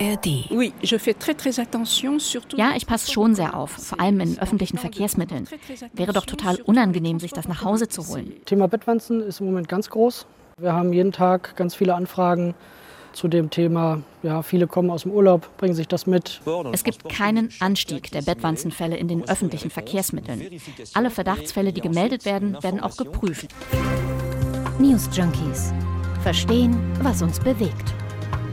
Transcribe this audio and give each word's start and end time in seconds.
ARD. 0.00 0.50
Ja, 2.56 2.72
ich 2.76 2.86
passe 2.86 3.12
schon 3.12 3.34
sehr 3.34 3.56
auf, 3.56 3.70
vor 3.70 4.00
allem 4.00 4.20
in 4.20 4.38
öffentlichen 4.38 4.78
Verkehrsmitteln. 4.78 5.48
Wäre 5.92 6.12
doch 6.12 6.26
total 6.26 6.60
unangenehm, 6.62 7.20
sich 7.20 7.32
das 7.32 7.48
nach 7.48 7.64
Hause 7.64 7.88
zu 7.88 8.06
holen. 8.08 8.32
Thema 8.44 8.68
Bettwanzen 8.68 9.20
ist 9.20 9.40
im 9.40 9.46
Moment 9.46 9.68
ganz 9.68 9.90
groß. 9.90 10.26
Wir 10.58 10.72
haben 10.72 10.92
jeden 10.92 11.12
Tag 11.12 11.56
ganz 11.56 11.74
viele 11.74 11.94
Anfragen 11.94 12.54
zu 13.12 13.28
dem 13.28 13.50
Thema. 13.50 14.02
Ja, 14.22 14.42
viele 14.42 14.66
kommen 14.66 14.90
aus 14.90 15.02
dem 15.02 15.12
Urlaub, 15.12 15.48
bringen 15.56 15.74
sich 15.74 15.88
das 15.88 16.06
mit. 16.06 16.40
Es 16.72 16.84
gibt 16.84 17.08
keinen 17.08 17.50
Anstieg 17.60 18.10
der 18.10 18.22
Bettwanzenfälle 18.22 18.96
in 18.96 19.08
den 19.08 19.28
öffentlichen 19.28 19.70
Verkehrsmitteln. 19.70 20.60
Alle 20.94 21.10
Verdachtsfälle, 21.10 21.72
die 21.72 21.80
gemeldet 21.80 22.24
werden, 22.24 22.60
werden 22.62 22.80
auch 22.80 22.96
geprüft. 22.96 23.54
News 24.78 25.08
Junkies. 25.12 25.72
Verstehen, 26.22 26.76
was 27.02 27.22
uns 27.22 27.38
bewegt. 27.38 27.94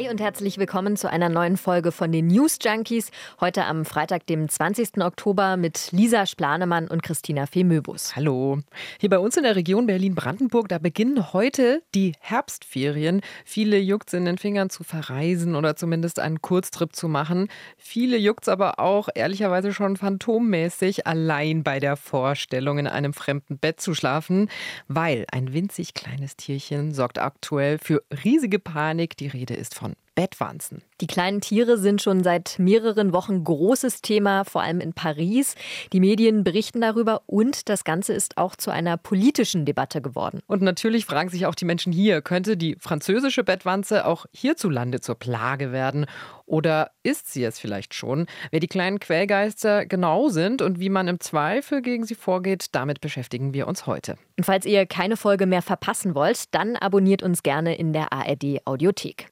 Hi 0.00 0.08
und 0.08 0.18
herzlich 0.18 0.56
willkommen 0.56 0.96
zu 0.96 1.10
einer 1.10 1.28
neuen 1.28 1.58
Folge 1.58 1.92
von 1.92 2.10
den 2.10 2.28
News 2.28 2.56
Junkies. 2.62 3.10
Heute 3.38 3.66
am 3.66 3.84
Freitag, 3.84 4.26
dem 4.26 4.48
20. 4.48 4.96
Oktober 5.02 5.58
mit 5.58 5.92
Lisa 5.92 6.24
Splanemann 6.24 6.88
und 6.88 7.02
Christina 7.02 7.44
Femöbus. 7.44 8.16
Hallo. 8.16 8.60
Hier 8.98 9.10
bei 9.10 9.18
uns 9.18 9.36
in 9.36 9.42
der 9.42 9.56
Region 9.56 9.86
Berlin-Brandenburg, 9.86 10.68
da 10.68 10.78
beginnen 10.78 11.34
heute 11.34 11.82
die 11.94 12.14
Herbstferien. 12.20 13.20
Viele 13.44 13.78
juckt 13.78 14.08
es 14.08 14.14
in 14.14 14.24
den 14.24 14.38
Fingern 14.38 14.70
zu 14.70 14.84
verreisen 14.84 15.54
oder 15.54 15.76
zumindest 15.76 16.18
einen 16.18 16.40
Kurztrip 16.40 16.96
zu 16.96 17.06
machen. 17.06 17.48
Viele 17.76 18.16
juckt 18.16 18.44
es 18.44 18.48
aber 18.48 18.78
auch 18.78 19.10
ehrlicherweise 19.14 19.74
schon 19.74 19.98
phantommäßig 19.98 21.06
allein 21.06 21.62
bei 21.62 21.78
der 21.78 21.96
Vorstellung, 21.96 22.78
in 22.78 22.86
einem 22.86 23.12
fremden 23.12 23.58
Bett 23.58 23.82
zu 23.82 23.92
schlafen, 23.92 24.48
weil 24.88 25.26
ein 25.30 25.52
winzig 25.52 25.92
kleines 25.92 26.36
Tierchen 26.36 26.94
sorgt 26.94 27.18
aktuell 27.18 27.76
für 27.76 28.02
riesige 28.24 28.58
Panik. 28.58 29.18
Die 29.18 29.28
Rede 29.28 29.52
ist 29.52 29.74
von 29.74 29.89
Bettwanzen. 30.20 30.82
Die 31.00 31.06
kleinen 31.06 31.40
Tiere 31.40 31.78
sind 31.78 32.02
schon 32.02 32.22
seit 32.22 32.58
mehreren 32.58 33.14
Wochen 33.14 33.42
großes 33.42 34.02
Thema, 34.02 34.44
vor 34.44 34.60
allem 34.60 34.80
in 34.80 34.92
Paris. 34.92 35.54
Die 35.94 36.00
Medien 36.00 36.44
berichten 36.44 36.82
darüber 36.82 37.22
und 37.24 37.70
das 37.70 37.84
Ganze 37.84 38.12
ist 38.12 38.36
auch 38.36 38.54
zu 38.54 38.70
einer 38.70 38.98
politischen 38.98 39.64
Debatte 39.64 40.02
geworden. 40.02 40.40
Und 40.46 40.60
natürlich 40.60 41.06
fragen 41.06 41.30
sich 41.30 41.46
auch 41.46 41.54
die 41.54 41.64
Menschen 41.64 41.90
hier, 41.90 42.20
könnte 42.20 42.58
die 42.58 42.76
französische 42.78 43.44
Bettwanze 43.44 44.04
auch 44.04 44.26
hierzulande 44.32 45.00
zur 45.00 45.14
Plage 45.14 45.72
werden? 45.72 46.04
Oder 46.44 46.90
ist 47.02 47.32
sie 47.32 47.44
es 47.44 47.58
vielleicht 47.58 47.94
schon? 47.94 48.26
Wer 48.50 48.60
die 48.60 48.66
kleinen 48.66 48.98
Quellgeister 48.98 49.86
genau 49.86 50.28
sind 50.28 50.60
und 50.60 50.80
wie 50.80 50.90
man 50.90 51.08
im 51.08 51.20
Zweifel 51.20 51.80
gegen 51.80 52.04
sie 52.04 52.14
vorgeht, 52.14 52.66
damit 52.72 53.00
beschäftigen 53.00 53.54
wir 53.54 53.66
uns 53.66 53.86
heute. 53.86 54.16
Und 54.36 54.44
falls 54.44 54.66
ihr 54.66 54.84
keine 54.84 55.16
Folge 55.16 55.46
mehr 55.46 55.62
verpassen 55.62 56.14
wollt, 56.14 56.54
dann 56.54 56.76
abonniert 56.76 57.22
uns 57.22 57.42
gerne 57.42 57.76
in 57.76 57.94
der 57.94 58.12
ARD 58.12 58.66
Audiothek. 58.66 59.30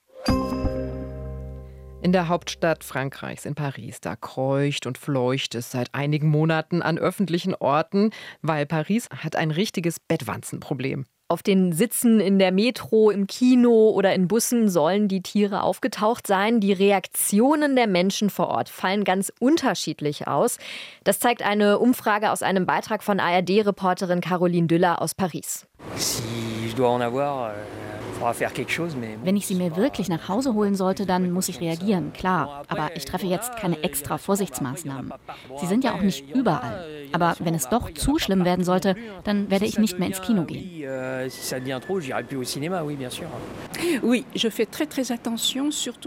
In 2.01 2.13
der 2.13 2.29
Hauptstadt 2.29 2.85
Frankreichs, 2.85 3.45
in 3.45 3.55
Paris, 3.55 4.01
da 4.01 4.17
kreucht 4.17 4.87
und 4.87 4.97
fleucht 4.97 5.55
es 5.55 5.71
seit 5.73 5.95
einigen 5.95 6.29
Monaten 6.29 6.81
an 6.81 6.97
öffentlichen 6.97 7.55
Orten, 7.55 8.13
weil 8.41 8.65
Paris 8.67 9.09
hat 9.11 9.37
ein 9.37 9.51
richtiges 9.51 10.01
Bettwanzenproblem. 10.01 11.05
Auf 11.31 11.43
den 11.43 11.75
Sitzen 11.75 12.21
in 12.21 12.39
der 12.39 12.53
Metro, 12.53 13.11
im 13.11 13.27
Kino 13.27 13.91
oder 13.91 14.15
in 14.15 14.29
Bussen 14.29 14.71
sollen 14.71 15.09
die 15.09 15.21
Tiere 15.21 15.63
aufgetaucht 15.63 16.27
sein. 16.27 16.61
Die 16.61 16.73
Reaktionen 16.73 17.77
der 17.77 17.87
Menschen 17.87 18.31
vor 18.31 18.49
Ort 18.49 18.71
fallen 18.71 19.05
ganz 19.05 19.31
unterschiedlich 19.39 20.27
aus. 20.27 20.57
Das 21.05 21.19
zeigt 21.19 21.43
eine 21.43 21.79
Umfrage 21.79 22.31
aus 22.31 22.43
einem 22.43 22.65
Beitrag 22.65 23.03
von 23.03 23.21
ARD-Reporterin 23.21 24.23
Caroline 24.23 24.69
Düller 24.69 25.03
aus 25.03 25.15
Paris. 25.15 25.67
Si 25.97 26.23
je 26.67 26.73
dois 26.73 26.95
en 26.95 27.03
avoir, 27.03 27.51
euh, 27.51 27.88
wenn 28.21 29.37
ich 29.37 29.47
sie 29.47 29.55
mir 29.55 29.77
wirklich 29.77 30.09
nach 30.09 30.29
Hause 30.29 30.55
holen 30.55 30.75
sollte, 30.75 31.07
dann 31.07 31.31
muss 31.31 31.49
ich 31.49 31.61
reagieren, 31.61 32.13
klar. 32.13 32.65
Aber 32.69 32.91
ich 32.97 33.05
treffe 33.05 33.27
jetzt 33.27 33.57
keine 33.57 33.83
extra 33.83 34.19
Vorsichtsmaßnahmen. 34.19 35.13
Sie 35.61 35.67
sind 35.67 35.85
ja 35.85 35.95
auch 35.95 36.03
nicht 36.03 36.29
überall. 36.35 36.85
Aber 37.13 37.37
wenn 37.39 37.55
es 37.55 37.69
doch 37.69 37.93
zu 37.95 38.19
schlimm 38.19 38.45
werden 38.45 38.65
sollte, 38.65 38.97
dann 39.25 39.51
werde 39.51 39.67
ich 39.67 39.79
nicht 39.79 39.99
mehr 39.99 40.09
ins 40.09 40.21
Kino 40.21 40.45
gehen. 40.45 40.83
Euh, 40.83 41.29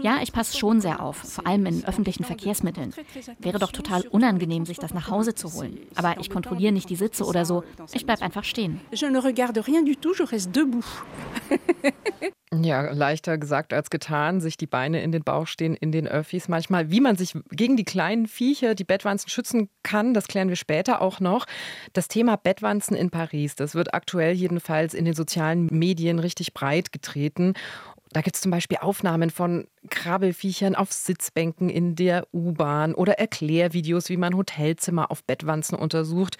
ja, 0.02 0.16
ich 0.22 0.32
passe 0.32 0.58
schon 0.58 0.80
sehr 0.80 1.02
auf, 1.02 1.16
vor 1.16 1.46
allem 1.46 1.66
in 1.66 1.84
öffentlichen 1.84 2.24
Verkehrsmitteln. 2.24 2.94
Wäre 3.38 3.58
doch 3.58 3.72
total 3.72 4.02
unangenehm, 4.08 4.66
sich 4.66 4.78
das 4.78 4.94
nach 4.94 5.10
Hause 5.10 5.34
zu 5.34 5.52
holen. 5.52 5.78
Aber 5.94 6.16
ich 6.20 6.30
kontrolliere 6.30 6.72
nicht 6.72 6.88
die 6.90 6.96
Sitze 6.96 7.24
oder 7.24 7.44
so. 7.44 7.64
Ich 7.92 8.06
bleibe 8.06 8.22
einfach 8.22 8.44
stehen. 8.44 8.80
Je 8.92 9.10
ne 9.10 9.22
regarde 9.22 9.66
rien 9.66 9.84
du 9.84 9.94
tout, 9.94 10.18
je 10.18 10.24
reste 10.24 10.50
debout. 10.50 10.84
Ja, 12.54 12.90
leichter 12.90 13.38
gesagt 13.38 13.72
als 13.72 13.88
getan, 13.88 14.42
sich 14.42 14.58
die 14.58 14.66
Beine 14.66 15.02
in 15.02 15.10
den 15.10 15.24
Bauch 15.24 15.46
stehen 15.46 15.74
in 15.74 15.90
den 15.90 16.06
Öffis 16.06 16.48
manchmal. 16.48 16.90
Wie 16.90 17.00
man 17.00 17.16
sich 17.16 17.34
gegen 17.50 17.78
die 17.78 17.84
kleinen 17.84 18.26
Viecher, 18.26 18.74
die 18.74 18.84
Bettwanzen 18.84 19.30
schützen 19.30 19.70
kann, 19.82 20.12
das 20.12 20.28
klären 20.28 20.50
wir 20.50 20.56
später 20.56 21.00
auch 21.00 21.18
noch. 21.18 21.46
Das 21.94 22.08
Thema 22.08 22.36
Bettwanzen 22.36 22.94
in 22.94 23.08
Paris, 23.08 23.56
das 23.56 23.74
wird 23.74 23.94
aktuell 23.94 24.34
jedenfalls 24.34 24.92
in 24.92 25.06
den 25.06 25.14
sozialen 25.14 25.66
Medien 25.70 26.18
richtig 26.18 26.52
breit 26.52 26.92
getreten. 26.92 27.54
Da 28.12 28.20
gibt 28.20 28.36
es 28.36 28.42
zum 28.42 28.50
Beispiel 28.50 28.78
Aufnahmen 28.82 29.30
von 29.30 29.66
Krabbelfiechern 30.02 30.74
auf 30.74 30.90
Sitzbänken 30.90 31.70
in 31.70 31.94
der 31.94 32.26
U-Bahn 32.32 32.92
oder 32.92 33.20
Erklärvideos, 33.20 34.08
wie 34.08 34.16
man 34.16 34.36
Hotelzimmer 34.36 35.12
auf 35.12 35.22
Bettwanzen 35.22 35.78
untersucht. 35.78 36.38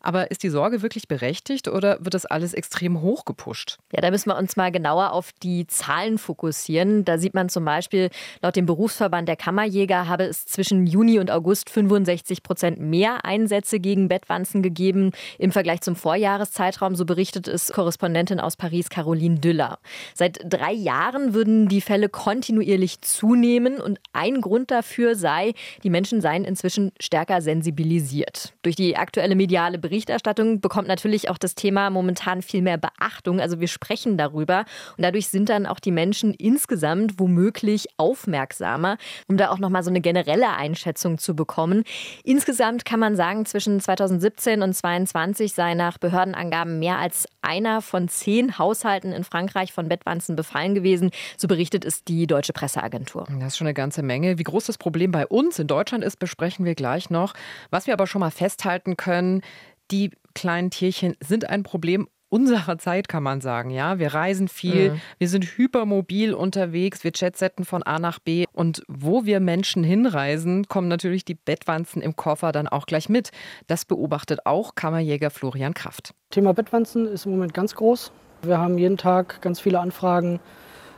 Aber 0.00 0.32
ist 0.32 0.42
die 0.42 0.48
Sorge 0.48 0.82
wirklich 0.82 1.06
berechtigt 1.06 1.68
oder 1.68 1.98
wird 2.00 2.14
das 2.14 2.26
alles 2.26 2.54
extrem 2.54 3.00
hochgepusht? 3.02 3.78
Ja, 3.92 4.00
da 4.00 4.10
müssen 4.10 4.30
wir 4.30 4.36
uns 4.36 4.56
mal 4.56 4.72
genauer 4.72 5.12
auf 5.12 5.30
die 5.44 5.68
Zahlen 5.68 6.18
fokussieren. 6.18 7.04
Da 7.04 7.16
sieht 7.16 7.34
man 7.34 7.48
zum 7.48 7.64
Beispiel, 7.64 8.10
laut 8.42 8.56
dem 8.56 8.66
Berufsverband 8.66 9.28
der 9.28 9.36
Kammerjäger 9.36 10.08
habe 10.08 10.24
es 10.24 10.44
zwischen 10.44 10.84
Juni 10.84 11.20
und 11.20 11.30
August 11.30 11.70
65 11.70 12.42
Prozent 12.42 12.80
mehr 12.80 13.24
Einsätze 13.24 13.78
gegen 13.78 14.08
Bettwanzen 14.08 14.60
gegeben 14.60 15.12
im 15.38 15.52
Vergleich 15.52 15.82
zum 15.82 15.94
Vorjahreszeitraum. 15.94 16.96
So 16.96 17.04
berichtet 17.04 17.46
es 17.46 17.72
Korrespondentin 17.72 18.40
aus 18.40 18.56
Paris 18.56 18.90
Caroline 18.90 19.38
Düller. 19.38 19.78
Seit 20.14 20.40
drei 20.44 20.72
Jahren 20.72 21.32
würden 21.32 21.68
die 21.68 21.80
Fälle 21.80 22.08
kontinuierlich 22.08 23.03
zunehmen 23.04 23.80
und 23.80 23.98
ein 24.12 24.40
Grund 24.40 24.70
dafür 24.70 25.14
sei, 25.14 25.54
die 25.82 25.90
Menschen 25.90 26.20
seien 26.20 26.44
inzwischen 26.44 26.92
stärker 27.00 27.40
sensibilisiert. 27.40 28.54
Durch 28.62 28.76
die 28.76 28.96
aktuelle 28.96 29.34
mediale 29.34 29.78
Berichterstattung 29.78 30.60
bekommt 30.60 30.88
natürlich 30.88 31.30
auch 31.30 31.38
das 31.38 31.54
Thema 31.54 31.90
momentan 31.90 32.42
viel 32.42 32.62
mehr 32.62 32.78
Beachtung. 32.78 33.40
Also 33.40 33.60
wir 33.60 33.68
sprechen 33.68 34.16
darüber 34.16 34.64
und 34.96 35.02
dadurch 35.02 35.28
sind 35.28 35.48
dann 35.48 35.66
auch 35.66 35.80
die 35.80 35.92
Menschen 35.92 36.34
insgesamt 36.34 37.18
womöglich 37.18 37.86
aufmerksamer, 37.96 38.96
um 39.28 39.36
da 39.36 39.50
auch 39.50 39.58
noch 39.58 39.70
mal 39.70 39.82
so 39.82 39.90
eine 39.90 40.00
generelle 40.00 40.50
Einschätzung 40.50 41.18
zu 41.18 41.36
bekommen. 41.36 41.84
Insgesamt 42.24 42.84
kann 42.84 43.00
man 43.00 43.16
sagen, 43.16 43.46
zwischen 43.46 43.80
2017 43.80 44.62
und 44.62 44.74
2022 44.74 45.52
sei 45.52 45.74
nach 45.74 45.98
Behördenangaben 45.98 46.78
mehr 46.78 46.98
als 46.98 47.26
einer 47.44 47.82
von 47.82 48.08
zehn 48.08 48.58
Haushalten 48.58 49.12
in 49.12 49.24
Frankreich 49.24 49.72
von 49.72 49.88
Bettwanzen 49.88 50.34
befallen 50.36 50.74
gewesen. 50.74 51.10
So 51.36 51.46
berichtet 51.46 51.84
es 51.84 52.02
die 52.04 52.26
deutsche 52.26 52.52
Presse. 52.52 52.64
Presseagentur. 52.64 53.26
Das 53.38 53.48
ist 53.48 53.56
schon 53.58 53.66
eine 53.66 53.74
ganze 53.74 54.02
Menge. 54.02 54.38
Wie 54.38 54.42
groß 54.42 54.66
das 54.66 54.78
Problem 54.78 55.10
bei 55.10 55.26
uns 55.26 55.58
in 55.58 55.66
Deutschland 55.66 56.02
ist, 56.02 56.18
besprechen 56.18 56.64
wir 56.64 56.74
gleich 56.74 57.10
noch. 57.10 57.34
Was 57.70 57.86
wir 57.86 57.94
aber 57.94 58.06
schon 58.06 58.20
mal 58.20 58.30
festhalten 58.30 58.96
können, 58.96 59.42
die 59.90 60.10
kleinen 60.34 60.70
Tierchen 60.70 61.14
sind 61.20 61.48
ein 61.48 61.62
Problem 61.62 62.08
unserer 62.34 62.78
Zeit, 62.78 63.08
kann 63.08 63.22
man 63.22 63.40
sagen. 63.40 63.70
Ja, 63.70 64.00
wir 64.00 64.12
reisen 64.12 64.48
viel, 64.48 64.90
mhm. 64.90 65.00
wir 65.18 65.28
sind 65.28 65.44
hypermobil 65.44 66.34
unterwegs, 66.34 67.04
wir 67.04 67.12
jetsetten 67.14 67.64
von 67.64 67.84
A 67.84 68.00
nach 68.00 68.18
B. 68.18 68.44
Und 68.52 68.82
wo 68.88 69.24
wir 69.24 69.38
Menschen 69.38 69.84
hinreisen, 69.84 70.66
kommen 70.66 70.88
natürlich 70.88 71.24
die 71.24 71.36
Bettwanzen 71.36 72.02
im 72.02 72.16
Koffer 72.16 72.50
dann 72.50 72.66
auch 72.66 72.86
gleich 72.86 73.08
mit. 73.08 73.30
Das 73.68 73.84
beobachtet 73.84 74.46
auch 74.46 74.74
Kammerjäger 74.74 75.30
Florian 75.30 75.74
Kraft. 75.74 76.12
Thema 76.30 76.52
Bettwanzen 76.54 77.06
ist 77.06 77.24
im 77.24 77.32
Moment 77.32 77.54
ganz 77.54 77.76
groß. 77.76 78.10
Wir 78.42 78.58
haben 78.58 78.78
jeden 78.78 78.96
Tag 78.96 79.40
ganz 79.40 79.60
viele 79.60 79.78
Anfragen 79.78 80.40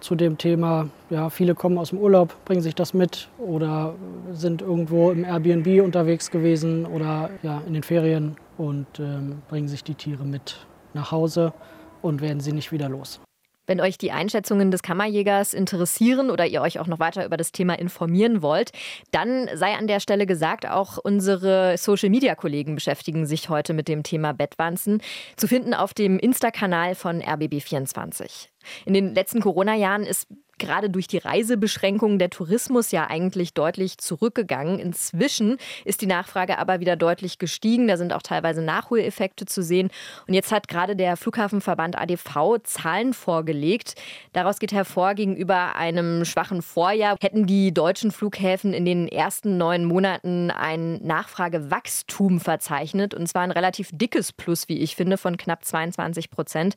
zu 0.01 0.15
dem 0.15 0.39
Thema, 0.39 0.89
ja, 1.11 1.29
viele 1.29 1.55
kommen 1.55 1.77
aus 1.77 1.91
dem 1.91 1.99
Urlaub, 1.99 2.35
bringen 2.47 2.63
sich 2.63 2.75
das 2.75 2.95
mit 2.95 3.29
oder 3.39 3.95
sind 4.33 4.63
irgendwo 4.63 5.11
im 5.11 5.25
Airbnb 5.25 5.83
unterwegs 5.83 6.31
gewesen 6.31 6.87
oder 6.87 7.29
ja, 7.43 7.63
in 7.67 7.75
den 7.75 7.83
Ferien 7.83 8.37
und 8.57 8.87
ähm, 8.99 9.43
bringen 9.49 9.69
sich 9.69 9.85
die 9.85 9.95
Tiere 9.95 10.25
mit 10.25 10.67
nach 10.97 11.13
Hause 11.13 11.53
und 12.03 12.21
werden 12.21 12.41
sie 12.41 12.53
nicht 12.53 12.73
wieder 12.73 12.89
los. 12.89 13.21
Wenn 13.67 13.81
euch 13.81 13.99
die 13.99 14.13
Einschätzungen 14.13 14.71
des 14.71 14.83
Kammerjägers 14.83 15.53
interessieren 15.53 16.31
oder 16.31 16.47
ihr 16.47 16.63
euch 16.63 16.79
auch 16.79 16.87
noch 16.87 17.01
weiter 17.01 17.27
über 17.27 17.37
das 17.37 17.51
Thema 17.51 17.77
informieren 17.77 18.41
wollt, 18.41 18.71
dann 19.11 19.49
sei 19.55 19.75
an 19.75 19.89
der 19.89 19.99
Stelle 19.99 20.27
gesagt, 20.27 20.69
auch 20.69 20.99
unsere 20.99 21.77
Social-Media-Kollegen 21.77 22.77
beschäftigen 22.77 23.27
sich 23.27 23.49
heute 23.49 23.75
mit 23.75 23.89
dem 23.89 24.05
Thema 24.05 24.33
Bettwanzen. 24.33 25.03
Zu 25.37 25.49
finden 25.49 25.75
auf 25.75 25.95
dem 25.95 26.19
Insta-Kanal 26.19 26.95
von 26.95 27.21
RBB24. 27.21 28.49
In 28.85 28.95
den 28.95 29.15
letzten 29.15 29.41
Corona-Jahren 29.41 30.05
ist 30.05 30.29
gerade 30.59 30.91
durch 30.91 31.07
die 31.07 31.19
Reisebeschränkungen 31.19 32.19
der 32.19 32.31
Tourismus 32.31 32.91
ja 32.91 33.09
eigentlich 33.09 33.55
deutlich 33.55 33.99
zurückgegangen. 33.99 34.79
Inzwischen 34.79 35.59
ist 35.85 36.01
die 36.01 36.07
Nachfrage 36.07 36.59
aber 36.59 36.81
wieder 36.81 36.97
deutlich 36.97 37.39
gestiegen. 37.39 37.89
Da 37.89 37.97
sind 37.97 38.13
auch 38.13 38.23
teilweise 38.23 38.63
Nachholeffekte 38.63 39.47
zu 39.47 39.63
sehen. 39.63 39.91
Und 40.27 40.35
jetzt 40.35 40.53
hat 40.53 40.69
gerade 40.69 40.97
der 40.97 41.17
Flughafenverband 41.17 41.99
ADV 41.99 42.59
Zahlen 42.63 43.13
vorgelegt. 43.13 43.95
Daraus 44.33 44.59
geht 44.59 44.73
hervor, 44.73 45.15
gegenüber 45.15 45.77
einem 45.77 46.25
schwachen 46.25 46.63
Vorjahr 46.63 47.17
hätten 47.21 47.47
die 47.47 47.73
deutschen 47.73 48.13
Flughäfen 48.13 48.73
in 48.73 48.85
den 48.85 49.09
ersten 49.09 49.59
neun 49.59 49.85
Monaten 49.85 50.51
ein 50.51 51.01
Nachfragewachstum 51.03 52.41
verzeichnet. 52.41 53.15
Und 53.15 53.27
zwar 53.27 53.43
ein 53.43 53.51
relativ 53.51 53.91
dickes 53.93 54.33
Plus, 54.33 54.69
wie 54.69 54.79
ich 54.79 54.97
finde, 54.97 55.17
von 55.19 55.37
knapp 55.37 55.65
22 55.65 56.31
Prozent. 56.31 56.77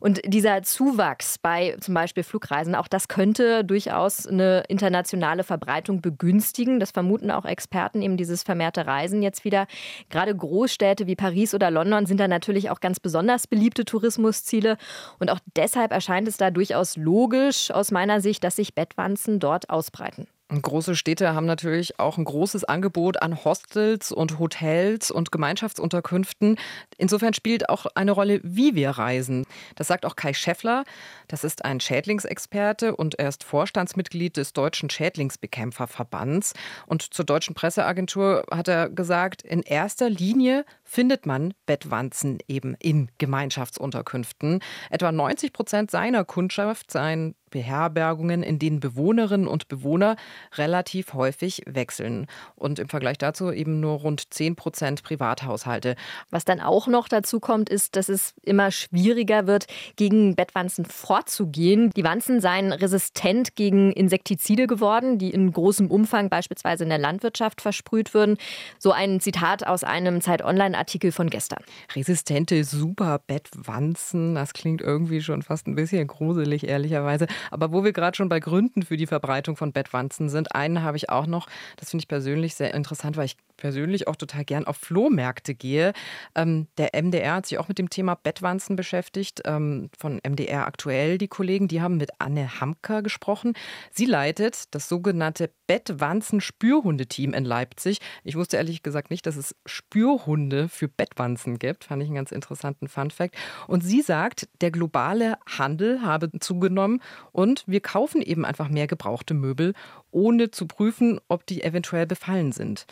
Und 0.00 0.20
dieser 0.24 0.62
Zuwachs 0.62 1.38
bei 1.38 1.76
zum 1.80 1.94
Beispiel 1.94 2.22
Flugreisen, 2.22 2.74
auch 2.74 2.88
das 2.88 3.08
könnte 3.18 3.64
durchaus 3.64 4.28
eine 4.28 4.62
internationale 4.68 5.42
Verbreitung 5.42 6.00
begünstigen. 6.00 6.78
Das 6.78 6.92
vermuten 6.92 7.32
auch 7.32 7.46
Experten, 7.46 8.00
eben 8.00 8.16
dieses 8.16 8.44
vermehrte 8.44 8.86
Reisen 8.86 9.22
jetzt 9.22 9.44
wieder. 9.44 9.66
Gerade 10.08 10.36
Großstädte 10.36 11.08
wie 11.08 11.16
Paris 11.16 11.52
oder 11.52 11.68
London 11.72 12.06
sind 12.06 12.20
da 12.20 12.28
natürlich 12.28 12.70
auch 12.70 12.78
ganz 12.78 13.00
besonders 13.00 13.48
beliebte 13.48 13.84
Tourismusziele. 13.84 14.76
Und 15.18 15.32
auch 15.32 15.40
deshalb 15.56 15.90
erscheint 15.90 16.28
es 16.28 16.36
da 16.36 16.52
durchaus 16.52 16.96
logisch 16.96 17.72
aus 17.72 17.90
meiner 17.90 18.20
Sicht, 18.20 18.44
dass 18.44 18.54
sich 18.54 18.76
Bettwanzen 18.76 19.40
dort 19.40 19.68
ausbreiten. 19.68 20.28
Große 20.50 20.96
Städte 20.96 21.34
haben 21.34 21.44
natürlich 21.44 22.00
auch 22.00 22.16
ein 22.16 22.24
großes 22.24 22.64
Angebot 22.64 23.20
an 23.20 23.44
Hostels 23.44 24.12
und 24.12 24.38
Hotels 24.38 25.10
und 25.10 25.30
Gemeinschaftsunterkünften. 25.30 26.56
Insofern 26.96 27.34
spielt 27.34 27.68
auch 27.68 27.84
eine 27.94 28.12
Rolle, 28.12 28.40
wie 28.42 28.74
wir 28.74 28.90
reisen. 28.90 29.44
Das 29.76 29.88
sagt 29.88 30.06
auch 30.06 30.16
Kai 30.16 30.32
Schäffler. 30.32 30.84
Das 31.28 31.44
ist 31.44 31.66
ein 31.66 31.80
Schädlingsexperte 31.80 32.96
und 32.96 33.18
er 33.18 33.28
ist 33.28 33.44
Vorstandsmitglied 33.44 34.38
des 34.38 34.54
Deutschen 34.54 34.88
Schädlingsbekämpferverbands. 34.88 36.54
Und 36.86 37.02
zur 37.02 37.26
deutschen 37.26 37.54
Presseagentur 37.54 38.46
hat 38.50 38.68
er 38.68 38.88
gesagt, 38.88 39.42
in 39.42 39.60
erster 39.60 40.08
Linie 40.08 40.64
findet 40.88 41.26
man 41.26 41.52
Bettwanzen 41.66 42.38
eben 42.48 42.74
in 42.78 43.10
Gemeinschaftsunterkünften. 43.18 44.60
Etwa 44.90 45.12
90 45.12 45.52
Prozent 45.52 45.90
seiner 45.90 46.24
Kundschaft 46.24 46.90
seien 46.90 47.34
Beherbergungen, 47.50 48.42
in 48.42 48.58
denen 48.58 48.80
Bewohnerinnen 48.80 49.48
und 49.48 49.68
Bewohner 49.68 50.16
relativ 50.56 51.14
häufig 51.14 51.62
wechseln. 51.66 52.26
Und 52.54 52.78
im 52.78 52.88
Vergleich 52.88 53.18
dazu 53.18 53.50
eben 53.50 53.80
nur 53.80 53.98
rund 54.00 54.32
10 54.32 54.56
Prozent 54.56 55.02
Privathaushalte. 55.02 55.96
Was 56.30 56.44
dann 56.44 56.60
auch 56.60 56.86
noch 56.86 57.08
dazu 57.08 57.40
kommt, 57.40 57.68
ist, 57.68 57.96
dass 57.96 58.08
es 58.08 58.34
immer 58.42 58.70
schwieriger 58.70 59.46
wird, 59.46 59.66
gegen 59.96 60.36
Bettwanzen 60.36 60.84
vorzugehen. 60.84 61.90
Die 61.96 62.04
Wanzen 62.04 62.40
seien 62.40 62.72
resistent 62.72 63.56
gegen 63.56 63.92
Insektizide 63.92 64.66
geworden, 64.66 65.18
die 65.18 65.30
in 65.30 65.52
großem 65.52 65.90
Umfang 65.90 66.28
beispielsweise 66.28 66.84
in 66.84 66.90
der 66.90 66.98
Landwirtschaft 66.98 67.60
versprüht 67.60 68.14
würden. 68.14 68.36
So 68.78 68.92
ein 68.92 69.20
Zitat 69.20 69.66
aus 69.66 69.84
einem 69.84 70.20
Zeit 70.20 70.42
Online-Artikel 70.78 71.12
von 71.12 71.28
gestern. 71.28 71.62
Resistente 71.94 72.62
Superbettwanzen, 72.64 74.34
das 74.34 74.52
klingt 74.52 74.80
irgendwie 74.80 75.20
schon 75.20 75.42
fast 75.42 75.66
ein 75.66 75.74
bisschen 75.74 76.06
gruselig, 76.06 76.66
ehrlicherweise. 76.66 77.26
Aber 77.50 77.72
wo 77.72 77.84
wir 77.84 77.92
gerade 77.92 78.16
schon 78.16 78.28
bei 78.28 78.40
Gründen 78.40 78.82
für 78.82 78.96
die 78.96 79.06
Verbreitung 79.06 79.56
von 79.56 79.72
Bettwanzen 79.72 80.28
sind, 80.28 80.54
einen 80.54 80.82
habe 80.82 80.96
ich 80.96 81.10
auch 81.10 81.26
noch. 81.26 81.48
Das 81.76 81.90
finde 81.90 82.02
ich 82.02 82.08
persönlich 82.08 82.54
sehr 82.54 82.74
interessant, 82.74 83.16
weil 83.16 83.26
ich 83.26 83.36
persönlich 83.58 84.08
auch 84.08 84.16
total 84.16 84.46
gern 84.46 84.64
auf 84.64 84.78
Flohmärkte 84.78 85.54
gehe. 85.54 85.92
Ähm, 86.34 86.68
der 86.78 86.90
MDR 86.94 87.34
hat 87.34 87.46
sich 87.46 87.58
auch 87.58 87.68
mit 87.68 87.78
dem 87.78 87.90
Thema 87.90 88.14
Bettwanzen 88.14 88.76
beschäftigt. 88.76 89.42
Ähm, 89.44 89.90
von 89.98 90.20
MDR 90.26 90.66
aktuell 90.66 91.18
die 91.18 91.28
Kollegen, 91.28 91.68
die 91.68 91.82
haben 91.82 91.98
mit 91.98 92.12
Anne 92.18 92.60
Hamker 92.60 93.02
gesprochen. 93.02 93.52
Sie 93.90 94.06
leitet 94.06 94.74
das 94.74 94.88
sogenannte 94.88 95.50
Bettwanzen-Spürhundeteam 95.66 97.34
in 97.34 97.44
Leipzig. 97.44 97.98
Ich 98.24 98.36
wusste 98.36 98.56
ehrlich 98.56 98.82
gesagt 98.82 99.10
nicht, 99.10 99.26
dass 99.26 99.36
es 99.36 99.54
Spürhunde 99.66 100.68
für 100.68 100.88
Bettwanzen 100.88 101.58
gibt. 101.58 101.84
Fand 101.84 102.02
ich 102.02 102.08
einen 102.08 102.16
ganz 102.16 102.32
interessanten 102.32 102.88
Funfact. 102.88 103.36
Und 103.66 103.82
sie 103.82 104.00
sagt, 104.00 104.48
der 104.60 104.70
globale 104.70 105.36
Handel 105.46 106.02
habe 106.02 106.30
zugenommen 106.40 107.02
und 107.32 107.64
wir 107.66 107.80
kaufen 107.80 108.22
eben 108.22 108.44
einfach 108.44 108.68
mehr 108.68 108.86
gebrauchte 108.86 109.34
Möbel, 109.34 109.74
ohne 110.10 110.50
zu 110.50 110.66
prüfen, 110.66 111.20
ob 111.28 111.44
die 111.46 111.62
eventuell 111.62 112.06
befallen 112.06 112.52
sind. 112.52 112.86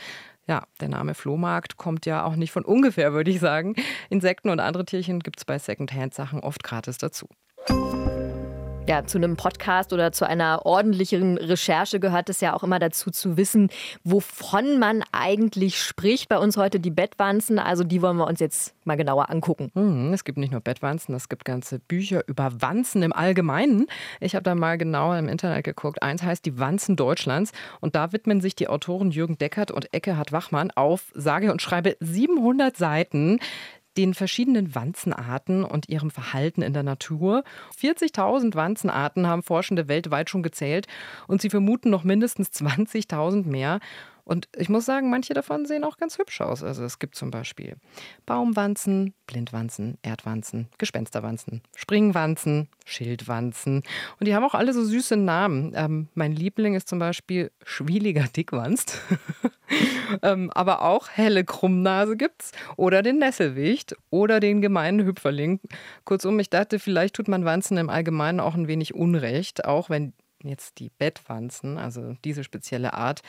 Ja, 0.48 0.62
der 0.80 0.88
Name 0.88 1.14
Flohmarkt 1.14 1.76
kommt 1.76 2.06
ja 2.06 2.24
auch 2.24 2.36
nicht 2.36 2.52
von 2.52 2.64
ungefähr, 2.64 3.12
würde 3.12 3.30
ich 3.30 3.40
sagen. 3.40 3.74
Insekten 4.10 4.48
und 4.48 4.60
andere 4.60 4.84
Tierchen 4.84 5.20
gibt 5.20 5.38
es 5.40 5.44
bei 5.44 5.58
Secondhand-Sachen 5.58 6.40
oft 6.40 6.62
gratis 6.62 6.98
dazu 6.98 7.28
ja, 8.88 9.04
zu 9.04 9.18
einem 9.18 9.36
Podcast 9.36 9.92
oder 9.92 10.12
zu 10.12 10.26
einer 10.26 10.64
ordentlicheren 10.64 11.38
Recherche 11.38 11.98
gehört 11.98 12.28
es 12.28 12.40
ja 12.40 12.54
auch 12.54 12.62
immer 12.62 12.78
dazu 12.78 13.10
zu 13.10 13.36
wissen, 13.36 13.68
wovon 14.04 14.78
man 14.78 15.02
eigentlich 15.12 15.82
spricht. 15.82 16.28
Bei 16.28 16.38
uns 16.38 16.56
heute 16.56 16.78
die 16.78 16.90
Bettwanzen, 16.90 17.58
also 17.58 17.82
die 17.82 18.00
wollen 18.00 18.16
wir 18.16 18.26
uns 18.26 18.38
jetzt 18.38 18.74
mal 18.84 18.96
genauer 18.96 19.30
angucken. 19.30 19.70
Hm, 19.74 20.12
es 20.12 20.24
gibt 20.24 20.38
nicht 20.38 20.52
nur 20.52 20.60
Bettwanzen, 20.60 21.14
es 21.14 21.28
gibt 21.28 21.44
ganze 21.44 21.80
Bücher 21.80 22.22
über 22.28 22.50
Wanzen 22.60 23.02
im 23.02 23.12
Allgemeinen. 23.12 23.86
Ich 24.20 24.34
habe 24.34 24.44
da 24.44 24.54
mal 24.54 24.78
genauer 24.78 25.18
im 25.18 25.28
Internet 25.28 25.64
geguckt. 25.64 26.02
Eins 26.02 26.22
heißt 26.22 26.46
die 26.46 26.58
Wanzen 26.58 26.96
Deutschlands 26.96 27.52
und 27.80 27.96
da 27.96 28.12
widmen 28.12 28.40
sich 28.40 28.54
die 28.54 28.68
Autoren 28.68 29.10
Jürgen 29.10 29.36
Deckert 29.38 29.72
und 29.72 29.92
Eckehard 29.92 30.30
Wachmann 30.30 30.70
auf, 30.70 31.12
sage 31.14 31.50
und 31.50 31.60
schreibe, 31.60 31.96
700 32.00 32.76
Seiten 32.76 33.40
den 33.96 34.14
verschiedenen 34.14 34.74
Wanzenarten 34.74 35.64
und 35.64 35.88
ihrem 35.88 36.10
Verhalten 36.10 36.62
in 36.62 36.72
der 36.72 36.82
Natur. 36.82 37.44
40.000 37.80 38.54
Wanzenarten 38.54 39.26
haben 39.26 39.42
Forschende 39.42 39.88
weltweit 39.88 40.30
schon 40.30 40.42
gezählt 40.42 40.86
und 41.26 41.40
sie 41.40 41.50
vermuten 41.50 41.90
noch 41.90 42.04
mindestens 42.04 42.50
20.000 42.50 43.46
mehr. 43.46 43.80
Und 44.26 44.48
ich 44.56 44.68
muss 44.68 44.84
sagen, 44.84 45.08
manche 45.08 45.34
davon 45.34 45.66
sehen 45.66 45.84
auch 45.84 45.98
ganz 45.98 46.18
hübsch 46.18 46.40
aus. 46.40 46.64
Also 46.64 46.82
es 46.84 46.98
gibt 46.98 47.14
zum 47.14 47.30
Beispiel 47.30 47.76
Baumwanzen, 48.26 49.14
Blindwanzen, 49.28 49.98
Erdwanzen, 50.02 50.68
Gespensterwanzen, 50.78 51.62
Springwanzen, 51.76 52.68
Schildwanzen. 52.84 53.84
Und 54.18 54.26
die 54.26 54.34
haben 54.34 54.42
auch 54.42 54.54
alle 54.54 54.72
so 54.72 54.84
süße 54.84 55.16
Namen. 55.16 55.74
Ähm, 55.76 56.08
mein 56.14 56.32
Liebling 56.32 56.74
ist 56.74 56.88
zum 56.88 56.98
Beispiel 56.98 57.52
Schwieliger 57.64 58.24
Dickwanst. 58.24 59.00
ähm, 60.22 60.50
aber 60.50 60.82
auch 60.82 61.08
helle 61.08 61.44
Krummnase 61.44 62.16
gibt's. 62.16 62.50
Oder 62.76 63.02
den 63.02 63.18
Nesselwicht 63.18 63.94
oder 64.10 64.40
den 64.40 64.60
gemeinen 64.60 65.06
Hüpferling. 65.06 65.60
Kurzum, 66.04 66.40
ich 66.40 66.50
dachte, 66.50 66.80
vielleicht 66.80 67.14
tut 67.14 67.28
man 67.28 67.44
Wanzen 67.44 67.78
im 67.78 67.88
Allgemeinen 67.90 68.40
auch 68.40 68.56
ein 68.56 68.66
wenig 68.66 68.92
Unrecht, 68.92 69.66
auch 69.66 69.88
wenn 69.88 70.14
jetzt 70.42 70.80
die 70.80 70.90
Bettwanzen, 70.90 71.78
also 71.78 72.16
diese 72.24 72.44
spezielle 72.44 72.94
Art, 72.94 73.22